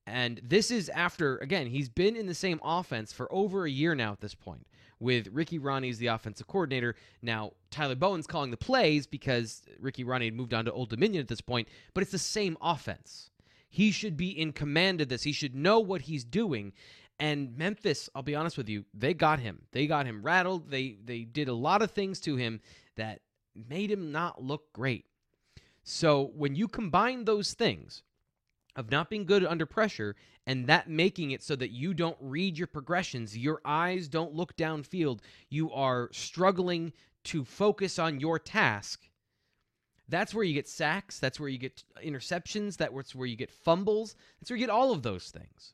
And 0.08 0.42
this 0.44 0.72
is 0.72 0.90
after, 0.90 1.38
again, 1.38 1.68
he's 1.68 1.90
been 1.90 2.16
in 2.16 2.26
the 2.26 2.34
same 2.34 2.60
offense 2.64 3.14
for 3.14 3.32
over 3.32 3.66
a 3.66 3.72
year 3.72 3.94
now 3.96 4.12
at 4.12 4.22
this 4.22 4.36
point 4.36 4.68
with 5.02 5.28
Ricky 5.34 5.60
Rahne 5.60 5.90
as 5.90 5.98
the 5.98 6.08
offensive 6.08 6.48
coordinator. 6.48 6.96
Now, 7.22 7.54
Tyler 7.72 7.96
Bowen's 7.96 8.28
calling 8.28 8.52
the 8.52 8.58
plays 8.58 9.08
because 9.08 9.64
Ricky 9.80 10.06
Rahne 10.06 10.26
had 10.26 10.36
moved 10.36 10.54
on 10.54 10.64
to 10.66 10.72
Old 10.72 10.90
Dominion 10.90 11.22
at 11.22 11.28
this 11.28 11.42
point, 11.42 11.68
but 11.94 12.04
it's 12.04 12.12
the 12.12 12.20
same 12.20 12.56
offense. 12.62 13.32
He 13.68 13.92
should 13.92 14.16
be 14.16 14.30
in 14.30 14.54
command 14.54 15.02
of 15.02 15.10
this. 15.10 15.24
He 15.24 15.32
should 15.32 15.56
know 15.56 15.80
what 15.80 16.02
he's 16.02 16.24
doing. 16.24 16.74
And 17.20 17.58
Memphis, 17.58 18.10
I'll 18.14 18.22
be 18.22 18.36
honest 18.36 18.58
with 18.58 18.70
you, 18.70 18.86
they 18.94 19.14
got 19.14 19.40
him. 19.40 19.64
They 19.72 19.88
got 19.88 20.06
him 20.06 20.22
rattled. 20.22 20.70
They 20.70 20.98
they 21.04 21.24
did 21.24 21.48
a 21.48 21.54
lot 21.54 21.82
of 21.82 21.92
things 21.92 22.20
to 22.22 22.36
him 22.36 22.62
that 22.96 23.22
made 23.70 23.92
him 23.92 24.12
not 24.12 24.44
look 24.44 24.72
great. 24.74 25.06
So 25.84 26.32
when 26.36 26.56
you 26.56 26.68
combine 26.68 27.26
those 27.26 27.54
things, 27.54 28.04
of 28.76 28.92
not 28.92 29.10
being 29.10 29.26
good 29.26 29.46
under 29.46 29.66
pressure 29.66 30.16
and 30.48 30.68
that 30.68 30.90
making 30.90 31.32
it 31.32 31.44
so 31.44 31.56
that 31.56 31.72
you 31.72 31.94
don't 31.94 32.18
read 32.20 32.58
your 32.58 32.68
progressions, 32.68 33.38
your 33.38 33.62
eyes 33.66 34.08
don't 34.08 34.34
look 34.34 34.56
downfield, 34.56 35.20
you 35.50 35.72
are 35.72 36.10
struggling 36.12 36.94
to 37.24 37.44
focus 37.44 38.00
on 38.00 38.20
your 38.20 38.40
task. 38.40 39.08
That's 40.10 40.34
where 40.34 40.44
you 40.44 40.54
get 40.54 40.68
sacks, 40.68 41.20
that's 41.20 41.40
where 41.40 41.50
you 41.50 41.58
get 41.58 41.84
interceptions, 42.04 42.76
that's 42.78 43.16
where 43.16 43.28
you 43.28 43.36
get 43.36 43.52
fumbles, 43.52 44.16
that's 44.40 44.50
where 44.50 44.58
you 44.58 44.66
get 44.66 44.72
all 44.72 44.92
of 44.92 45.04
those 45.04 45.30
things. 45.30 45.74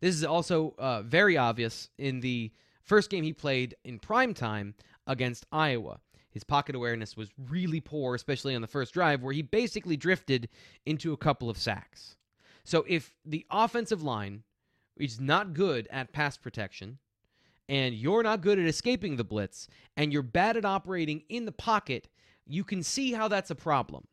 This 0.00 0.14
is 0.14 0.24
also 0.24 0.74
uh, 0.78 1.02
very 1.02 1.36
obvious 1.36 1.88
in 1.98 2.20
the 2.20 2.52
first 2.82 3.10
game 3.10 3.24
he 3.24 3.32
played 3.32 3.76
in 3.84 3.98
prime 3.98 4.34
time 4.34 4.74
against 5.06 5.46
Iowa. 5.52 6.00
His 6.30 6.44
pocket 6.44 6.74
awareness 6.74 7.16
was 7.16 7.30
really 7.48 7.80
poor, 7.80 8.14
especially 8.14 8.54
on 8.54 8.62
the 8.62 8.68
first 8.68 8.94
drive, 8.94 9.22
where 9.22 9.32
he 9.32 9.42
basically 9.42 9.96
drifted 9.96 10.48
into 10.86 11.12
a 11.12 11.16
couple 11.16 11.50
of 11.50 11.58
sacks. 11.58 12.16
So 12.64 12.84
if 12.88 13.12
the 13.24 13.44
offensive 13.50 14.02
line 14.02 14.44
is 14.96 15.18
not 15.18 15.54
good 15.54 15.88
at 15.90 16.12
pass 16.12 16.36
protection, 16.36 16.98
and 17.68 17.94
you're 17.94 18.22
not 18.22 18.42
good 18.42 18.58
at 18.58 18.66
escaping 18.66 19.16
the 19.16 19.24
blitz, 19.24 19.68
and 19.96 20.12
you're 20.12 20.22
bad 20.22 20.56
at 20.56 20.64
operating 20.64 21.22
in 21.28 21.44
the 21.46 21.52
pocket, 21.52 22.08
you 22.46 22.64
can 22.64 22.82
see 22.82 23.12
how 23.12 23.28
that's 23.28 23.50
a 23.50 23.54
problem. 23.54 24.06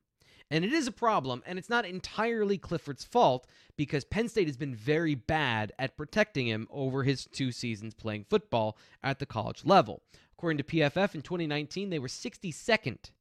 And 0.50 0.64
it 0.64 0.72
is 0.72 0.88
a 0.88 0.94
problem, 0.94 1.44
and 1.46 1.60
it's 1.60 1.70
not 1.70 1.86
entirely 1.86 2.58
Clifford's 2.58 3.04
fault 3.04 3.48
because 3.76 4.06
Penn 4.06 4.30
State 4.30 4.48
has 4.48 4.56
been 4.56 4.74
very 4.74 5.14
bad 5.14 5.74
at 5.78 5.98
protecting 5.98 6.48
him 6.48 6.68
over 6.72 7.04
his 7.04 7.26
two 7.26 7.52
seasons 7.52 7.94
playing 7.94 8.26
football 8.30 8.78
at 9.04 9.20
the 9.20 9.26
college 9.26 9.66
level. 9.66 10.02
According 10.38 10.60
to 10.60 10.64
PFF 10.64 11.16
in 11.16 11.22
2019, 11.22 11.90
they 11.90 12.00
were 12.00 12.08
62nd 12.08 13.12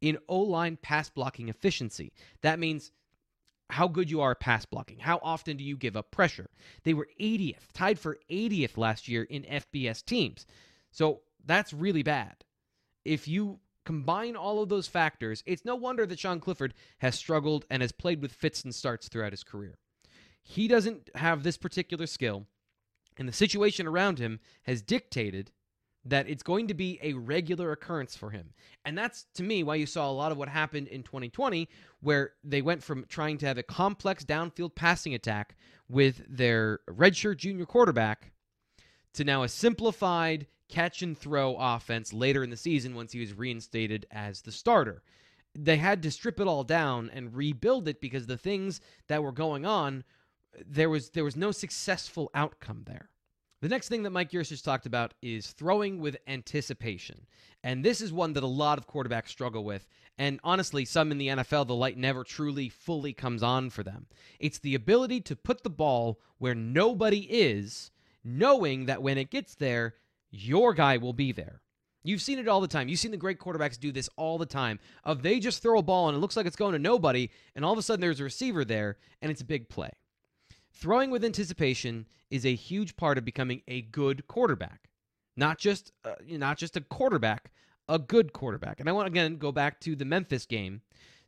in 0.00 0.18
O 0.28 0.40
line 0.40 0.76
pass 0.76 1.08
blocking 1.08 1.48
efficiency. 1.48 2.12
That 2.40 2.58
means 2.58 2.90
how 3.70 3.88
good 3.88 4.10
you 4.10 4.20
are 4.20 4.32
at 4.32 4.40
pass 4.40 4.64
blocking. 4.66 4.98
How 4.98 5.20
often 5.22 5.56
do 5.56 5.64
you 5.64 5.76
give 5.76 5.96
up 5.96 6.10
pressure? 6.10 6.50
They 6.82 6.94
were 6.94 7.08
80th, 7.20 7.72
tied 7.72 7.98
for 7.98 8.18
80th 8.30 8.76
last 8.76 9.08
year 9.08 9.22
in 9.22 9.44
FBS 9.44 10.04
teams. 10.04 10.46
So 10.90 11.20
that's 11.46 11.72
really 11.72 12.02
bad. 12.02 12.44
If 13.04 13.26
you 13.28 13.60
combine 13.84 14.36
all 14.36 14.62
of 14.62 14.68
those 14.68 14.86
factors, 14.86 15.42
it's 15.46 15.64
no 15.64 15.74
wonder 15.74 16.06
that 16.06 16.18
Sean 16.18 16.40
Clifford 16.40 16.74
has 16.98 17.14
struggled 17.14 17.66
and 17.70 17.82
has 17.82 17.92
played 17.92 18.22
with 18.22 18.32
fits 18.32 18.64
and 18.64 18.74
starts 18.74 19.08
throughout 19.08 19.32
his 19.32 19.44
career. 19.44 19.78
He 20.42 20.68
doesn't 20.68 21.10
have 21.14 21.42
this 21.42 21.56
particular 21.56 22.06
skill, 22.06 22.46
and 23.16 23.28
the 23.28 23.32
situation 23.32 23.86
around 23.86 24.18
him 24.18 24.40
has 24.62 24.82
dictated 24.82 25.52
that 26.04 26.28
it's 26.28 26.42
going 26.42 26.66
to 26.66 26.74
be 26.74 26.98
a 27.02 27.12
regular 27.12 27.70
occurrence 27.70 28.16
for 28.16 28.30
him. 28.30 28.54
And 28.84 28.98
that's, 28.98 29.26
to 29.34 29.42
me, 29.42 29.62
why 29.62 29.76
you 29.76 29.86
saw 29.86 30.10
a 30.10 30.12
lot 30.12 30.32
of 30.32 30.38
what 30.38 30.48
happened 30.48 30.88
in 30.88 31.04
2020, 31.04 31.68
where 32.00 32.32
they 32.42 32.60
went 32.60 32.82
from 32.82 33.04
trying 33.08 33.38
to 33.38 33.46
have 33.46 33.58
a 33.58 33.62
complex 33.62 34.24
downfield 34.24 34.74
passing 34.74 35.14
attack 35.14 35.54
with 35.88 36.22
their 36.28 36.80
redshirt 36.88 37.36
junior 37.36 37.66
quarterback 37.66 38.32
to 39.14 39.24
now 39.24 39.44
a 39.44 39.48
simplified 39.48 40.46
catch 40.72 41.02
and 41.02 41.16
throw 41.16 41.54
offense 41.56 42.12
later 42.12 42.42
in 42.42 42.48
the 42.48 42.56
season 42.56 42.94
once 42.94 43.12
he 43.12 43.20
was 43.20 43.34
reinstated 43.34 44.06
as 44.10 44.40
the 44.40 44.50
starter. 44.50 45.02
They 45.54 45.76
had 45.76 46.02
to 46.02 46.10
strip 46.10 46.40
it 46.40 46.46
all 46.46 46.64
down 46.64 47.10
and 47.12 47.36
rebuild 47.36 47.86
it 47.86 48.00
because 48.00 48.26
the 48.26 48.38
things 48.38 48.80
that 49.08 49.22
were 49.22 49.32
going 49.32 49.66
on, 49.66 50.02
there 50.66 50.88
was 50.88 51.10
there 51.10 51.24
was 51.24 51.36
no 51.36 51.52
successful 51.52 52.30
outcome 52.34 52.84
there. 52.86 53.10
The 53.60 53.68
next 53.68 53.88
thing 53.88 54.02
that 54.02 54.10
Mike 54.10 54.30
Yurcich 54.30 54.64
talked 54.64 54.86
about 54.86 55.14
is 55.22 55.52
throwing 55.52 56.00
with 56.00 56.16
anticipation. 56.26 57.26
And 57.62 57.84
this 57.84 58.00
is 58.00 58.12
one 58.12 58.32
that 58.32 58.42
a 58.42 58.48
lot 58.48 58.78
of 58.78 58.88
quarterbacks 58.88 59.28
struggle 59.28 59.62
with. 59.62 59.86
And 60.18 60.40
honestly, 60.42 60.84
some 60.84 61.12
in 61.12 61.18
the 61.18 61.28
NFL, 61.28 61.68
the 61.68 61.74
light 61.74 61.96
never 61.96 62.24
truly 62.24 62.68
fully 62.70 63.12
comes 63.12 63.42
on 63.42 63.70
for 63.70 63.82
them. 63.84 64.06
It's 64.40 64.58
the 64.58 64.74
ability 64.74 65.20
to 65.20 65.36
put 65.36 65.62
the 65.62 65.70
ball 65.70 66.18
where 66.38 66.56
nobody 66.56 67.20
is, 67.30 67.92
knowing 68.24 68.86
that 68.86 69.02
when 69.02 69.16
it 69.16 69.30
gets 69.30 69.54
there, 69.54 69.94
your 70.32 70.74
guy 70.74 70.96
will 70.96 71.12
be 71.12 71.30
there. 71.30 71.60
You've 72.02 72.22
seen 72.22 72.40
it 72.40 72.48
all 72.48 72.60
the 72.60 72.66
time. 72.66 72.88
You've 72.88 72.98
seen 72.98 73.12
the 73.12 73.16
great 73.16 73.38
quarterbacks 73.38 73.78
do 73.78 73.92
this 73.92 74.10
all 74.16 74.38
the 74.38 74.46
time. 74.46 74.80
Of 75.04 75.22
they 75.22 75.38
just 75.38 75.62
throw 75.62 75.78
a 75.78 75.82
ball 75.82 76.08
and 76.08 76.16
it 76.16 76.20
looks 76.20 76.36
like 76.36 76.46
it's 76.46 76.56
going 76.56 76.72
to 76.72 76.78
nobody, 76.78 77.30
and 77.54 77.64
all 77.64 77.72
of 77.72 77.78
a 77.78 77.82
sudden 77.82 78.00
there's 78.00 78.18
a 78.18 78.24
receiver 78.24 78.64
there, 78.64 78.96
and 79.20 79.30
it's 79.30 79.40
a 79.40 79.44
big 79.44 79.68
play. 79.68 79.92
Throwing 80.72 81.10
with 81.10 81.24
anticipation 81.24 82.06
is 82.28 82.44
a 82.44 82.54
huge 82.54 82.96
part 82.96 83.18
of 83.18 83.24
becoming 83.24 83.62
a 83.68 83.82
good 83.82 84.26
quarterback. 84.26 84.88
Not 85.36 85.58
just 85.58 85.92
uh, 86.04 86.14
not 86.26 86.58
just 86.58 86.76
a 86.76 86.80
quarterback, 86.80 87.52
a 87.88 87.98
good 87.98 88.32
quarterback. 88.32 88.80
And 88.80 88.88
I 88.88 88.92
want 88.92 89.06
again 89.06 89.36
go 89.36 89.52
back 89.52 89.80
to 89.80 89.94
the 89.94 90.04
Memphis 90.04 90.46
game 90.46 90.80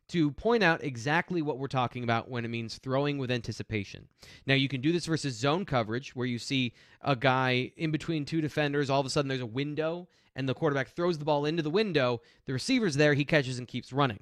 to 0.09 0.31
point 0.31 0.63
out 0.63 0.83
exactly 0.83 1.41
what 1.41 1.57
we're 1.57 1.67
talking 1.67 2.03
about 2.03 2.29
when 2.29 2.45
it 2.45 2.49
means 2.49 2.77
throwing 2.77 3.17
with 3.17 3.31
anticipation. 3.31 4.07
Now, 4.45 4.53
you 4.53 4.67
can 4.67 4.81
do 4.81 4.91
this 4.91 5.05
versus 5.05 5.35
zone 5.35 5.65
coverage, 5.65 6.15
where 6.15 6.27
you 6.27 6.37
see 6.37 6.73
a 7.01 7.15
guy 7.15 7.71
in 7.77 7.91
between 7.91 8.25
two 8.25 8.41
defenders, 8.41 8.89
all 8.89 8.99
of 8.99 9.05
a 9.05 9.09
sudden 9.09 9.29
there's 9.29 9.41
a 9.41 9.45
window, 9.45 10.07
and 10.35 10.47
the 10.47 10.53
quarterback 10.53 10.89
throws 10.89 11.17
the 11.17 11.25
ball 11.25 11.45
into 11.45 11.63
the 11.63 11.69
window. 11.69 12.21
The 12.45 12.53
receiver's 12.53 12.95
there, 12.95 13.13
he 13.13 13.25
catches 13.25 13.57
and 13.57 13.67
keeps 13.67 13.93
running. 13.93 14.19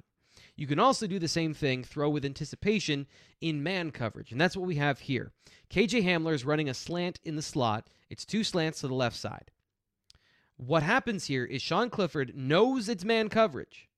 You 0.56 0.66
can 0.66 0.78
also 0.78 1.06
do 1.06 1.18
the 1.18 1.28
same 1.28 1.52
thing, 1.52 1.82
throw 1.82 2.08
with 2.08 2.24
anticipation 2.24 3.06
in 3.40 3.62
man 3.62 3.90
coverage, 3.90 4.30
and 4.30 4.40
that's 4.40 4.56
what 4.56 4.66
we 4.66 4.76
have 4.76 5.00
here. 5.00 5.32
KJ 5.68 6.04
Hamler 6.04 6.32
is 6.32 6.44
running 6.44 6.68
a 6.68 6.74
slant 6.74 7.18
in 7.24 7.34
the 7.34 7.42
slot, 7.42 7.88
it's 8.08 8.24
two 8.24 8.44
slants 8.44 8.80
to 8.80 8.88
the 8.88 8.94
left 8.94 9.16
side. 9.16 9.50
What 10.56 10.84
happens 10.84 11.24
here 11.24 11.44
is 11.44 11.60
Sean 11.60 11.90
Clifford 11.90 12.36
knows 12.36 12.88
it's 12.88 13.04
man 13.04 13.28
coverage. 13.28 13.88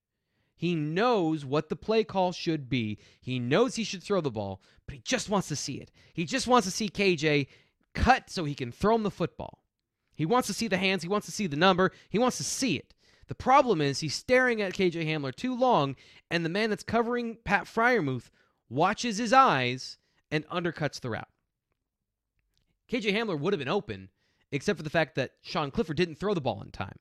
He 0.57 0.75
knows 0.75 1.45
what 1.45 1.69
the 1.69 1.77
play 1.77 2.03
call 2.03 2.33
should 2.33 2.69
be. 2.69 2.99
He 3.21 3.39
knows 3.39 3.75
he 3.75 3.85
should 3.85 4.03
throw 4.03 4.23
the 4.23 4.31
ball, 4.31 4.63
but 4.87 4.95
he 4.95 5.01
just 5.05 5.29
wants 5.29 5.49
to 5.49 5.57
see 5.57 5.75
it. 5.75 5.91
He 6.15 6.25
just 6.25 6.47
wants 6.47 6.67
to 6.67 6.73
see 6.73 6.89
KJ 6.89 7.49
cut 7.95 8.31
so 8.31 8.45
he 8.45 8.55
can 8.55 8.73
throw 8.73 8.95
him 8.95 9.03
the 9.03 9.11
football. 9.11 9.63
He 10.15 10.25
wants 10.25 10.47
to 10.49 10.55
see 10.55 10.67
the 10.67 10.79
hands. 10.79 11.03
He 11.03 11.09
wants 11.09 11.27
to 11.27 11.33
see 11.33 11.47
the 11.47 11.57
number. 11.57 11.93
He 12.09 12.19
wants 12.19 12.39
to 12.39 12.45
see 12.45 12.77
it. 12.77 12.95
The 13.29 13.35
problem 13.35 13.81
is 13.81 14.01
he's 14.01 14.15
staring 14.15 14.63
at 14.63 14.73
KJ 14.73 15.07
Hamler 15.07 15.35
too 15.35 15.55
long, 15.55 15.95
and 16.31 16.45
the 16.45 16.51
man 16.51 16.71
that's 16.71 16.85
covering 16.85 17.37
Pat 17.45 17.65
Freiermuth 17.65 18.31
watches 18.71 19.19
his 19.19 19.33
eyes 19.33 19.99
and 20.31 20.49
undercuts 20.49 21.01
the 21.01 21.11
route. 21.11 21.29
KJ 22.91 23.13
Hamler 23.13 23.39
would 23.39 23.53
have 23.53 23.59
been 23.59 23.69
open, 23.69 24.09
except 24.53 24.79
for 24.79 24.85
the 24.85 24.91
fact 24.91 25.17
that 25.17 25.33
Sean 25.43 25.71
Clifford 25.71 25.97
didn't 25.97 26.17
throw 26.17 26.35
the 26.35 26.41
ball 26.41 26.63
in 26.63 26.71
time. 26.71 26.99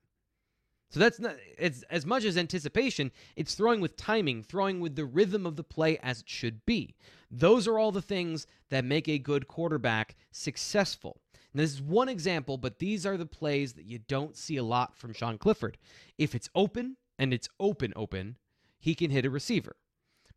So 0.89 0.99
that's 0.99 1.19
not 1.19 1.35
it's 1.57 1.83
as 1.83 2.05
much 2.05 2.23
as 2.23 2.37
anticipation, 2.37 3.11
it's 3.35 3.55
throwing 3.55 3.81
with 3.81 3.97
timing, 3.97 4.43
throwing 4.43 4.79
with 4.79 4.95
the 4.95 5.05
rhythm 5.05 5.45
of 5.45 5.55
the 5.55 5.63
play 5.63 5.97
as 5.99 6.21
it 6.21 6.29
should 6.29 6.65
be. 6.65 6.95
Those 7.29 7.67
are 7.67 7.77
all 7.77 7.91
the 7.91 8.01
things 8.01 8.47
that 8.69 8.85
make 8.85 9.07
a 9.07 9.17
good 9.17 9.47
quarterback 9.47 10.15
successful. 10.31 11.19
And 11.53 11.61
this 11.61 11.73
is 11.73 11.81
one 11.81 12.09
example, 12.09 12.57
but 12.57 12.79
these 12.79 13.05
are 13.05 13.17
the 13.17 13.25
plays 13.25 13.73
that 13.73 13.85
you 13.85 13.99
don't 13.99 14.37
see 14.37 14.57
a 14.57 14.63
lot 14.63 14.95
from 14.95 15.13
Sean 15.13 15.37
Clifford. 15.37 15.77
If 16.17 16.35
it's 16.35 16.49
open 16.53 16.97
and 17.17 17.33
it's 17.33 17.49
open 17.59 17.93
open, 17.95 18.37
he 18.79 18.93
can 18.93 19.09
hit 19.09 19.25
a 19.25 19.29
receiver. 19.29 19.75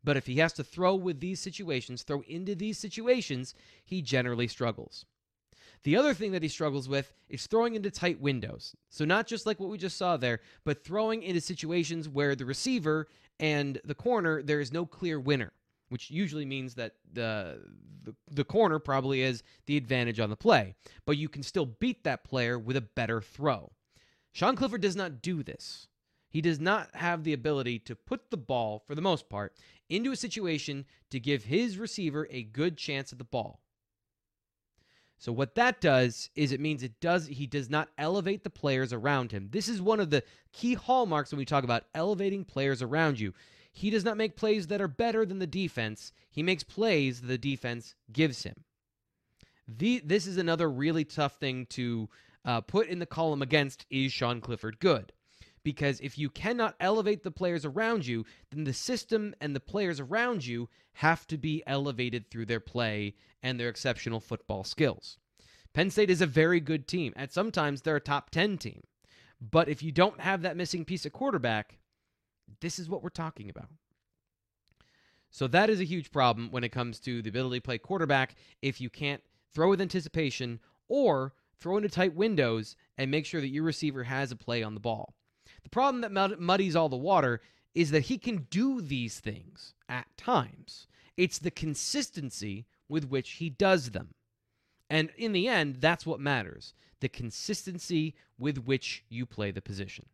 But 0.03 0.17
if 0.17 0.27
he 0.27 0.37
has 0.37 0.53
to 0.53 0.63
throw 0.63 0.95
with 0.95 1.19
these 1.19 1.39
situations, 1.39 2.03
throw 2.03 2.21
into 2.21 2.55
these 2.55 2.77
situations, 2.77 3.53
he 3.83 4.01
generally 4.01 4.47
struggles. 4.47 5.05
The 5.83 5.95
other 5.95 6.13
thing 6.13 6.33
that 6.33 6.43
he 6.43 6.49
struggles 6.49 6.89
with 6.89 7.13
is 7.29 7.47
throwing 7.47 7.75
into 7.75 7.89
tight 7.89 8.19
windows. 8.19 8.75
So, 8.89 9.05
not 9.05 9.27
just 9.27 9.45
like 9.45 9.59
what 9.59 9.69
we 9.69 9.77
just 9.77 9.97
saw 9.97 10.17
there, 10.17 10.41
but 10.65 10.83
throwing 10.83 11.23
into 11.23 11.41
situations 11.41 12.09
where 12.09 12.35
the 12.35 12.45
receiver 12.45 13.07
and 13.39 13.79
the 13.85 13.95
corner, 13.95 14.41
there 14.41 14.59
is 14.59 14.73
no 14.73 14.85
clear 14.85 15.19
winner, 15.19 15.53
which 15.87 16.11
usually 16.11 16.45
means 16.45 16.75
that 16.75 16.95
the, 17.13 17.61
the, 18.03 18.15
the 18.29 18.43
corner 18.43 18.79
probably 18.79 19.21
has 19.23 19.43
the 19.65 19.77
advantage 19.77 20.19
on 20.19 20.29
the 20.29 20.35
play. 20.35 20.75
But 21.05 21.17
you 21.17 21.29
can 21.29 21.43
still 21.43 21.65
beat 21.65 22.03
that 22.03 22.25
player 22.25 22.59
with 22.59 22.75
a 22.75 22.81
better 22.81 23.21
throw. 23.21 23.71
Sean 24.33 24.55
Clifford 24.55 24.81
does 24.81 24.95
not 24.95 25.21
do 25.21 25.43
this. 25.43 25.87
He 26.29 26.41
does 26.41 26.59
not 26.59 26.93
have 26.95 27.23
the 27.23 27.33
ability 27.33 27.79
to 27.79 27.95
put 27.95 28.29
the 28.29 28.37
ball, 28.37 28.83
for 28.85 28.93
the 28.93 29.01
most 29.01 29.29
part, 29.29 29.55
into 29.89 30.11
a 30.11 30.15
situation 30.15 30.85
to 31.09 31.19
give 31.19 31.45
his 31.45 31.77
receiver 31.77 32.27
a 32.29 32.43
good 32.43 32.77
chance 32.77 33.11
at 33.11 33.17
the 33.17 33.23
ball. 33.23 33.61
So 35.19 35.33
what 35.33 35.55
that 35.55 35.81
does 35.81 36.29
is 36.33 36.53
it 36.53 36.61
means 36.61 36.81
it 36.81 36.99
does 37.01 37.27
he 37.27 37.45
does 37.45 37.69
not 37.69 37.89
elevate 37.97 38.43
the 38.45 38.49
players 38.49 38.93
around 38.93 39.33
him. 39.33 39.49
This 39.51 39.67
is 39.67 39.81
one 39.81 39.99
of 39.99 40.09
the 40.09 40.23
key 40.53 40.75
hallmarks 40.75 41.31
when 41.31 41.39
we 41.39 41.45
talk 41.45 41.65
about 41.65 41.83
elevating 41.93 42.45
players 42.45 42.81
around 42.81 43.19
you. 43.19 43.33
He 43.71 43.89
does 43.89 44.05
not 44.05 44.17
make 44.17 44.37
plays 44.37 44.67
that 44.67 44.81
are 44.81 44.87
better 44.87 45.25
than 45.25 45.39
the 45.39 45.45
defense. 45.45 46.13
He 46.31 46.41
makes 46.41 46.63
plays 46.63 47.21
the 47.21 47.37
defense 47.37 47.95
gives 48.11 48.43
him. 48.43 48.63
The, 49.67 50.01
this 50.03 50.25
is 50.25 50.37
another 50.37 50.69
really 50.69 51.03
tough 51.03 51.35
thing 51.35 51.67
to 51.71 52.09
uh, 52.45 52.61
put 52.61 52.87
in 52.87 52.99
the 52.99 53.05
column 53.05 53.41
against 53.41 53.85
is 53.89 54.11
Sean 54.11 54.41
Clifford 54.41 54.79
good? 54.79 55.11
Because 55.69 55.99
if 55.99 56.17
you 56.17 56.31
cannot 56.31 56.73
elevate 56.79 57.21
the 57.21 57.29
players 57.29 57.63
around 57.63 58.07
you, 58.07 58.25
then 58.49 58.63
the 58.63 58.73
system 58.73 59.35
and 59.39 59.55
the 59.55 59.59
players 59.59 59.99
around 59.99 60.43
you 60.43 60.67
have 60.93 61.27
to 61.27 61.37
be 61.37 61.61
elevated 61.67 62.27
through 62.27 62.47
their 62.47 62.59
play 62.59 63.13
and 63.43 63.59
their 63.59 63.69
exceptional 63.69 64.19
football 64.19 64.63
skills. 64.63 65.19
Penn 65.75 65.91
State 65.91 66.09
is 66.09 66.23
a 66.23 66.25
very 66.25 66.59
good 66.59 66.87
team. 66.87 67.13
At 67.15 67.31
sometimes 67.31 67.83
they're 67.83 67.97
a 67.97 68.01
top 68.01 68.31
10 68.31 68.57
team. 68.57 68.81
But 69.39 69.69
if 69.69 69.83
you 69.83 69.91
don't 69.91 70.21
have 70.21 70.41
that 70.41 70.57
missing 70.57 70.85
piece 70.85 71.05
of 71.05 71.13
quarterback, 71.13 71.77
this 72.61 72.79
is 72.79 72.89
what 72.89 73.03
we're 73.03 73.09
talking 73.09 73.47
about. 73.47 73.69
So 75.29 75.45
that 75.49 75.69
is 75.69 75.79
a 75.79 75.83
huge 75.83 76.11
problem 76.11 76.49
when 76.49 76.63
it 76.63 76.71
comes 76.71 76.99
to 77.01 77.21
the 77.21 77.29
ability 77.29 77.59
to 77.59 77.63
play 77.63 77.77
quarterback 77.77 78.33
if 78.63 78.81
you 78.81 78.89
can't 78.89 79.21
throw 79.53 79.69
with 79.69 79.81
anticipation 79.81 80.61
or 80.87 81.35
throw 81.59 81.77
into 81.77 81.89
tight 81.89 82.15
windows 82.15 82.75
and 82.97 83.11
make 83.11 83.27
sure 83.27 83.39
that 83.39 83.49
your 83.49 83.65
receiver 83.65 84.05
has 84.05 84.31
a 84.31 84.35
play 84.35 84.63
on 84.63 84.73
the 84.73 84.79
ball. 84.79 85.13
The 85.63 85.69
problem 85.69 86.01
that 86.01 86.39
muddies 86.39 86.75
all 86.75 86.89
the 86.89 86.95
water 86.95 87.41
is 87.75 87.91
that 87.91 88.03
he 88.03 88.17
can 88.17 88.47
do 88.49 88.81
these 88.81 89.19
things 89.19 89.73
at 89.87 90.05
times. 90.17 90.87
It's 91.17 91.39
the 91.39 91.51
consistency 91.51 92.65
with 92.87 93.05
which 93.05 93.31
he 93.31 93.49
does 93.49 93.91
them. 93.91 94.13
And 94.89 95.09
in 95.17 95.33
the 95.33 95.47
end, 95.47 95.77
that's 95.79 96.05
what 96.05 96.19
matters 96.19 96.73
the 97.01 97.09
consistency 97.09 98.13
with 98.37 98.57
which 98.57 99.05
you 99.07 99.25
play 99.25 99.51
the 99.51 99.61
position. 99.61 100.05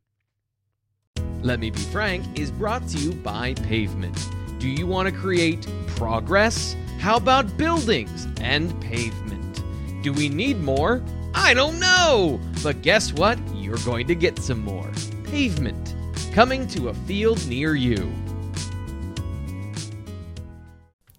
Let 1.41 1.59
Me 1.59 1.71
Be 1.71 1.79
Frank 1.79 2.37
is 2.37 2.51
brought 2.51 2.87
to 2.89 2.97
you 2.97 3.11
by 3.13 3.53
Pavement. 3.55 4.29
Do 4.59 4.69
you 4.69 4.85
want 4.87 5.07
to 5.07 5.13
create 5.13 5.67
progress? 5.87 6.75
How 6.99 7.17
about 7.17 7.57
buildings 7.57 8.27
and 8.39 8.79
pavement? 8.81 9.63
Do 10.03 10.13
we 10.13 10.29
need 10.29 10.59
more? 10.61 11.03
I 11.33 11.53
don't 11.53 11.79
know! 11.79 12.39
But 12.63 12.81
guess 12.81 13.13
what? 13.13 13.37
You're 13.53 13.77
going 13.79 14.07
to 14.07 14.15
get 14.15 14.39
some 14.39 14.63
more. 14.63 14.89
Pavement, 15.35 15.95
coming 16.31 16.65
to 16.65 16.87
a 16.87 16.93
field 16.93 17.45
near 17.49 17.75
you. 17.75 18.09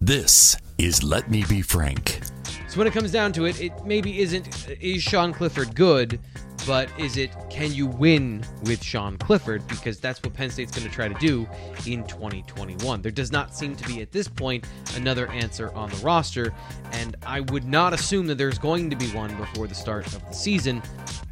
This 0.01 0.57
is 0.79 1.03
Let 1.03 1.29
Me 1.29 1.45
Be 1.47 1.61
Frank. 1.61 2.21
So 2.67 2.79
when 2.79 2.87
it 2.87 2.93
comes 2.93 3.11
down 3.11 3.31
to 3.33 3.45
it, 3.45 3.61
it 3.61 3.85
maybe 3.85 4.21
isn't 4.21 4.69
is 4.81 5.03
Sean 5.03 5.33
Clifford 5.33 5.75
good, 5.75 6.19
but 6.67 6.89
is 6.99 7.15
it 7.15 7.31
can 7.49 7.71
you 7.73 7.87
win 7.87 8.43
with 8.63 8.83
Sean 8.83 9.17
Clifford? 9.17 9.65
Because 9.69 10.01
that's 10.01 10.21
what 10.21 10.33
Penn 10.33 10.49
State's 10.49 10.77
going 10.77 10.87
to 10.87 10.93
try 10.93 11.07
to 11.07 11.13
do 11.15 11.47
in 11.87 12.05
2021. 12.05 13.01
There 13.01 13.11
does 13.11 13.31
not 13.31 13.55
seem 13.55 13.73
to 13.77 13.87
be 13.87 14.01
at 14.01 14.11
this 14.11 14.27
point 14.27 14.67
another 14.95 15.27
answer 15.31 15.73
on 15.73 15.89
the 15.89 15.95
roster, 15.97 16.53
and 16.91 17.15
I 17.25 17.39
would 17.39 17.63
not 17.63 17.93
assume 17.93 18.27
that 18.27 18.37
there's 18.37 18.59
going 18.59 18.89
to 18.89 18.97
be 18.97 19.07
one 19.11 19.33
before 19.37 19.67
the 19.67 19.75
start 19.75 20.05
of 20.07 20.27
the 20.27 20.33
season. 20.33 20.83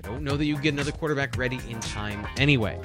I 0.02 0.08
don't 0.08 0.24
know 0.24 0.38
that 0.38 0.45
you 0.45 0.58
get 0.58 0.74
another 0.74 0.93
quarterback 0.93 1.38
ready 1.38 1.60
in 1.69 1.82
time 1.82 2.26
anyway. 2.38 2.80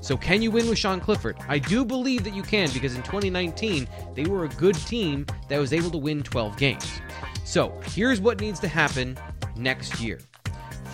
So, 0.00 0.16
can 0.16 0.40
you 0.40 0.52
win 0.52 0.68
with 0.68 0.78
Sean 0.78 1.00
Clifford? 1.00 1.36
I 1.48 1.58
do 1.58 1.84
believe 1.84 2.22
that 2.22 2.34
you 2.34 2.44
can 2.44 2.70
because 2.70 2.94
in 2.94 3.02
2019, 3.02 3.88
they 4.14 4.26
were 4.26 4.44
a 4.44 4.48
good 4.50 4.76
team 4.76 5.26
that 5.48 5.58
was 5.58 5.72
able 5.72 5.90
to 5.90 5.98
win 5.98 6.22
12 6.22 6.56
games. 6.56 7.00
So, 7.44 7.80
here's 7.86 8.20
what 8.20 8.40
needs 8.40 8.60
to 8.60 8.68
happen 8.68 9.18
next 9.56 10.00
year. 10.00 10.20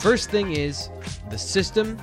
First 0.03 0.31
thing 0.31 0.51
is 0.51 0.91
the 1.31 1.39
system 1.39 1.97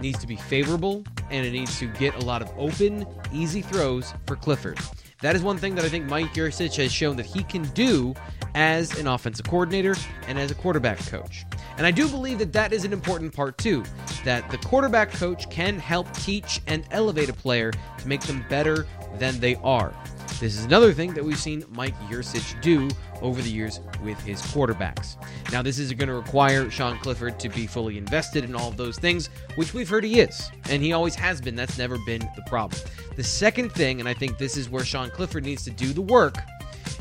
needs 0.00 0.18
to 0.18 0.26
be 0.26 0.34
favorable 0.34 1.04
and 1.30 1.46
it 1.46 1.52
needs 1.52 1.78
to 1.78 1.86
get 1.86 2.16
a 2.16 2.18
lot 2.18 2.42
of 2.42 2.50
open, 2.58 3.06
easy 3.32 3.62
throws 3.62 4.12
for 4.26 4.34
Clifford. 4.34 4.80
That 5.22 5.36
is 5.36 5.42
one 5.42 5.56
thing 5.56 5.76
that 5.76 5.84
I 5.84 5.88
think 5.88 6.06
Mike 6.06 6.34
Yurcich 6.34 6.74
has 6.78 6.92
shown 6.92 7.14
that 7.14 7.26
he 7.26 7.44
can 7.44 7.62
do 7.68 8.12
as 8.56 8.98
an 8.98 9.06
offensive 9.06 9.46
coordinator 9.46 9.94
and 10.26 10.36
as 10.36 10.50
a 10.50 10.56
quarterback 10.56 10.98
coach. 11.06 11.46
And 11.78 11.86
I 11.86 11.92
do 11.92 12.08
believe 12.08 12.40
that 12.40 12.52
that 12.54 12.72
is 12.72 12.84
an 12.84 12.92
important 12.92 13.32
part 13.32 13.56
too, 13.56 13.84
that 14.24 14.50
the 14.50 14.58
quarterback 14.58 15.12
coach 15.12 15.48
can 15.48 15.78
help 15.78 16.12
teach 16.14 16.60
and 16.66 16.84
elevate 16.90 17.28
a 17.28 17.34
player 17.34 17.70
to 17.70 18.08
make 18.08 18.22
them 18.22 18.44
better 18.48 18.84
than 19.20 19.38
they 19.38 19.54
are. 19.62 19.94
This 20.40 20.58
is 20.58 20.64
another 20.64 20.92
thing 20.92 21.14
that 21.14 21.24
we've 21.24 21.38
seen 21.38 21.64
Mike 21.70 21.96
Yurcich 22.10 22.60
do 22.60 22.90
over 23.24 23.42
the 23.42 23.50
years 23.50 23.80
with 24.02 24.20
his 24.20 24.40
quarterbacks. 24.42 25.16
Now, 25.50 25.62
this 25.62 25.78
is 25.78 25.92
going 25.94 26.08
to 26.08 26.14
require 26.14 26.70
Sean 26.70 26.98
Clifford 26.98 27.40
to 27.40 27.48
be 27.48 27.66
fully 27.66 27.98
invested 27.98 28.44
in 28.44 28.54
all 28.54 28.68
of 28.68 28.76
those 28.76 28.98
things, 28.98 29.30
which 29.56 29.74
we've 29.74 29.88
heard 29.88 30.04
he 30.04 30.20
is, 30.20 30.50
and 30.68 30.82
he 30.82 30.92
always 30.92 31.14
has 31.16 31.40
been. 31.40 31.56
That's 31.56 31.78
never 31.78 31.96
been 32.06 32.20
the 32.36 32.42
problem. 32.46 32.80
The 33.16 33.24
second 33.24 33.72
thing, 33.72 33.98
and 33.98 34.08
I 34.08 34.14
think 34.14 34.38
this 34.38 34.56
is 34.56 34.68
where 34.68 34.84
Sean 34.84 35.10
Clifford 35.10 35.44
needs 35.44 35.64
to 35.64 35.70
do 35.70 35.92
the 35.92 36.02
work, 36.02 36.36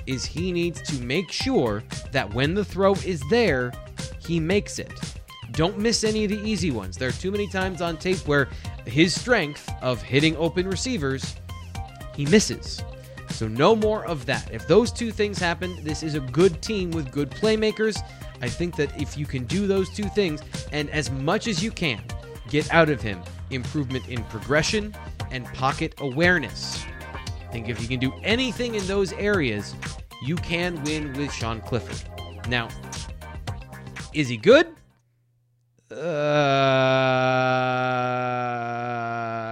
is 0.05 0.25
he 0.25 0.51
needs 0.51 0.81
to 0.83 1.01
make 1.03 1.31
sure 1.31 1.83
that 2.12 2.33
when 2.33 2.53
the 2.53 2.63
throw 2.63 2.93
is 2.93 3.21
there, 3.29 3.71
he 4.19 4.39
makes 4.39 4.79
it. 4.79 4.91
Don't 5.51 5.77
miss 5.77 6.03
any 6.03 6.23
of 6.23 6.29
the 6.29 6.39
easy 6.39 6.71
ones. 6.71 6.97
There 6.97 7.09
are 7.09 7.13
too 7.13 7.31
many 7.31 7.47
times 7.47 7.81
on 7.81 7.97
tape 7.97 8.27
where 8.27 8.49
his 8.86 9.19
strength 9.19 9.69
of 9.81 10.01
hitting 10.01 10.36
open 10.38 10.67
receivers, 10.67 11.36
he 12.15 12.25
misses. 12.25 12.81
So 13.34 13.48
no 13.48 13.76
more 13.76 14.06
of 14.06 14.26
that. 14.28 14.52
If 14.54 14.67
those 14.67 14.91
two 14.91 15.12
things 15.12 15.39
happen, 15.39 15.76
this 15.84 16.04
is 16.04 16.13
a 16.13 16.19
good 16.19 16.62
team 16.62 16.91
with 16.91 17.12
good 17.12 17.32
playmakers. 17.32 18.00
I 18.41 18.48
think 18.48 18.76
that 18.76 19.02
if 19.02 19.17
you 19.17 19.26
can 19.26 19.46
do 19.46 19.65
those 19.65 19.89
two 19.89 20.08
things, 20.10 20.41
and 20.72 20.89
as 20.91 21.10
much 21.10 21.48
as 21.48 21.63
you 21.63 21.72
can, 21.72 22.02
get 22.50 22.72
out 22.72 22.89
of 22.89 23.02
him 23.02 23.22
improvement 23.50 24.08
in 24.08 24.24
progression 24.26 24.96
and 25.32 25.46
pocket 25.54 25.96
awareness. 26.00 26.86
I 27.26 27.52
think 27.52 27.69
if 27.69 27.82
you 27.82 27.88
can 27.88 28.00
do 28.00 28.13
anything 28.24 28.76
in 28.76 28.86
those 28.86 29.13
areas, 29.13 29.76
you 30.24 30.36
can 30.36 30.84
win 30.84 31.13
with 31.13 31.32
Sean 31.34 31.60
Clifford. 31.62 32.02
Now, 32.48 32.69
is 34.13 34.30
he 34.30 34.38
good? 34.38 34.67
Uh, 35.91 35.96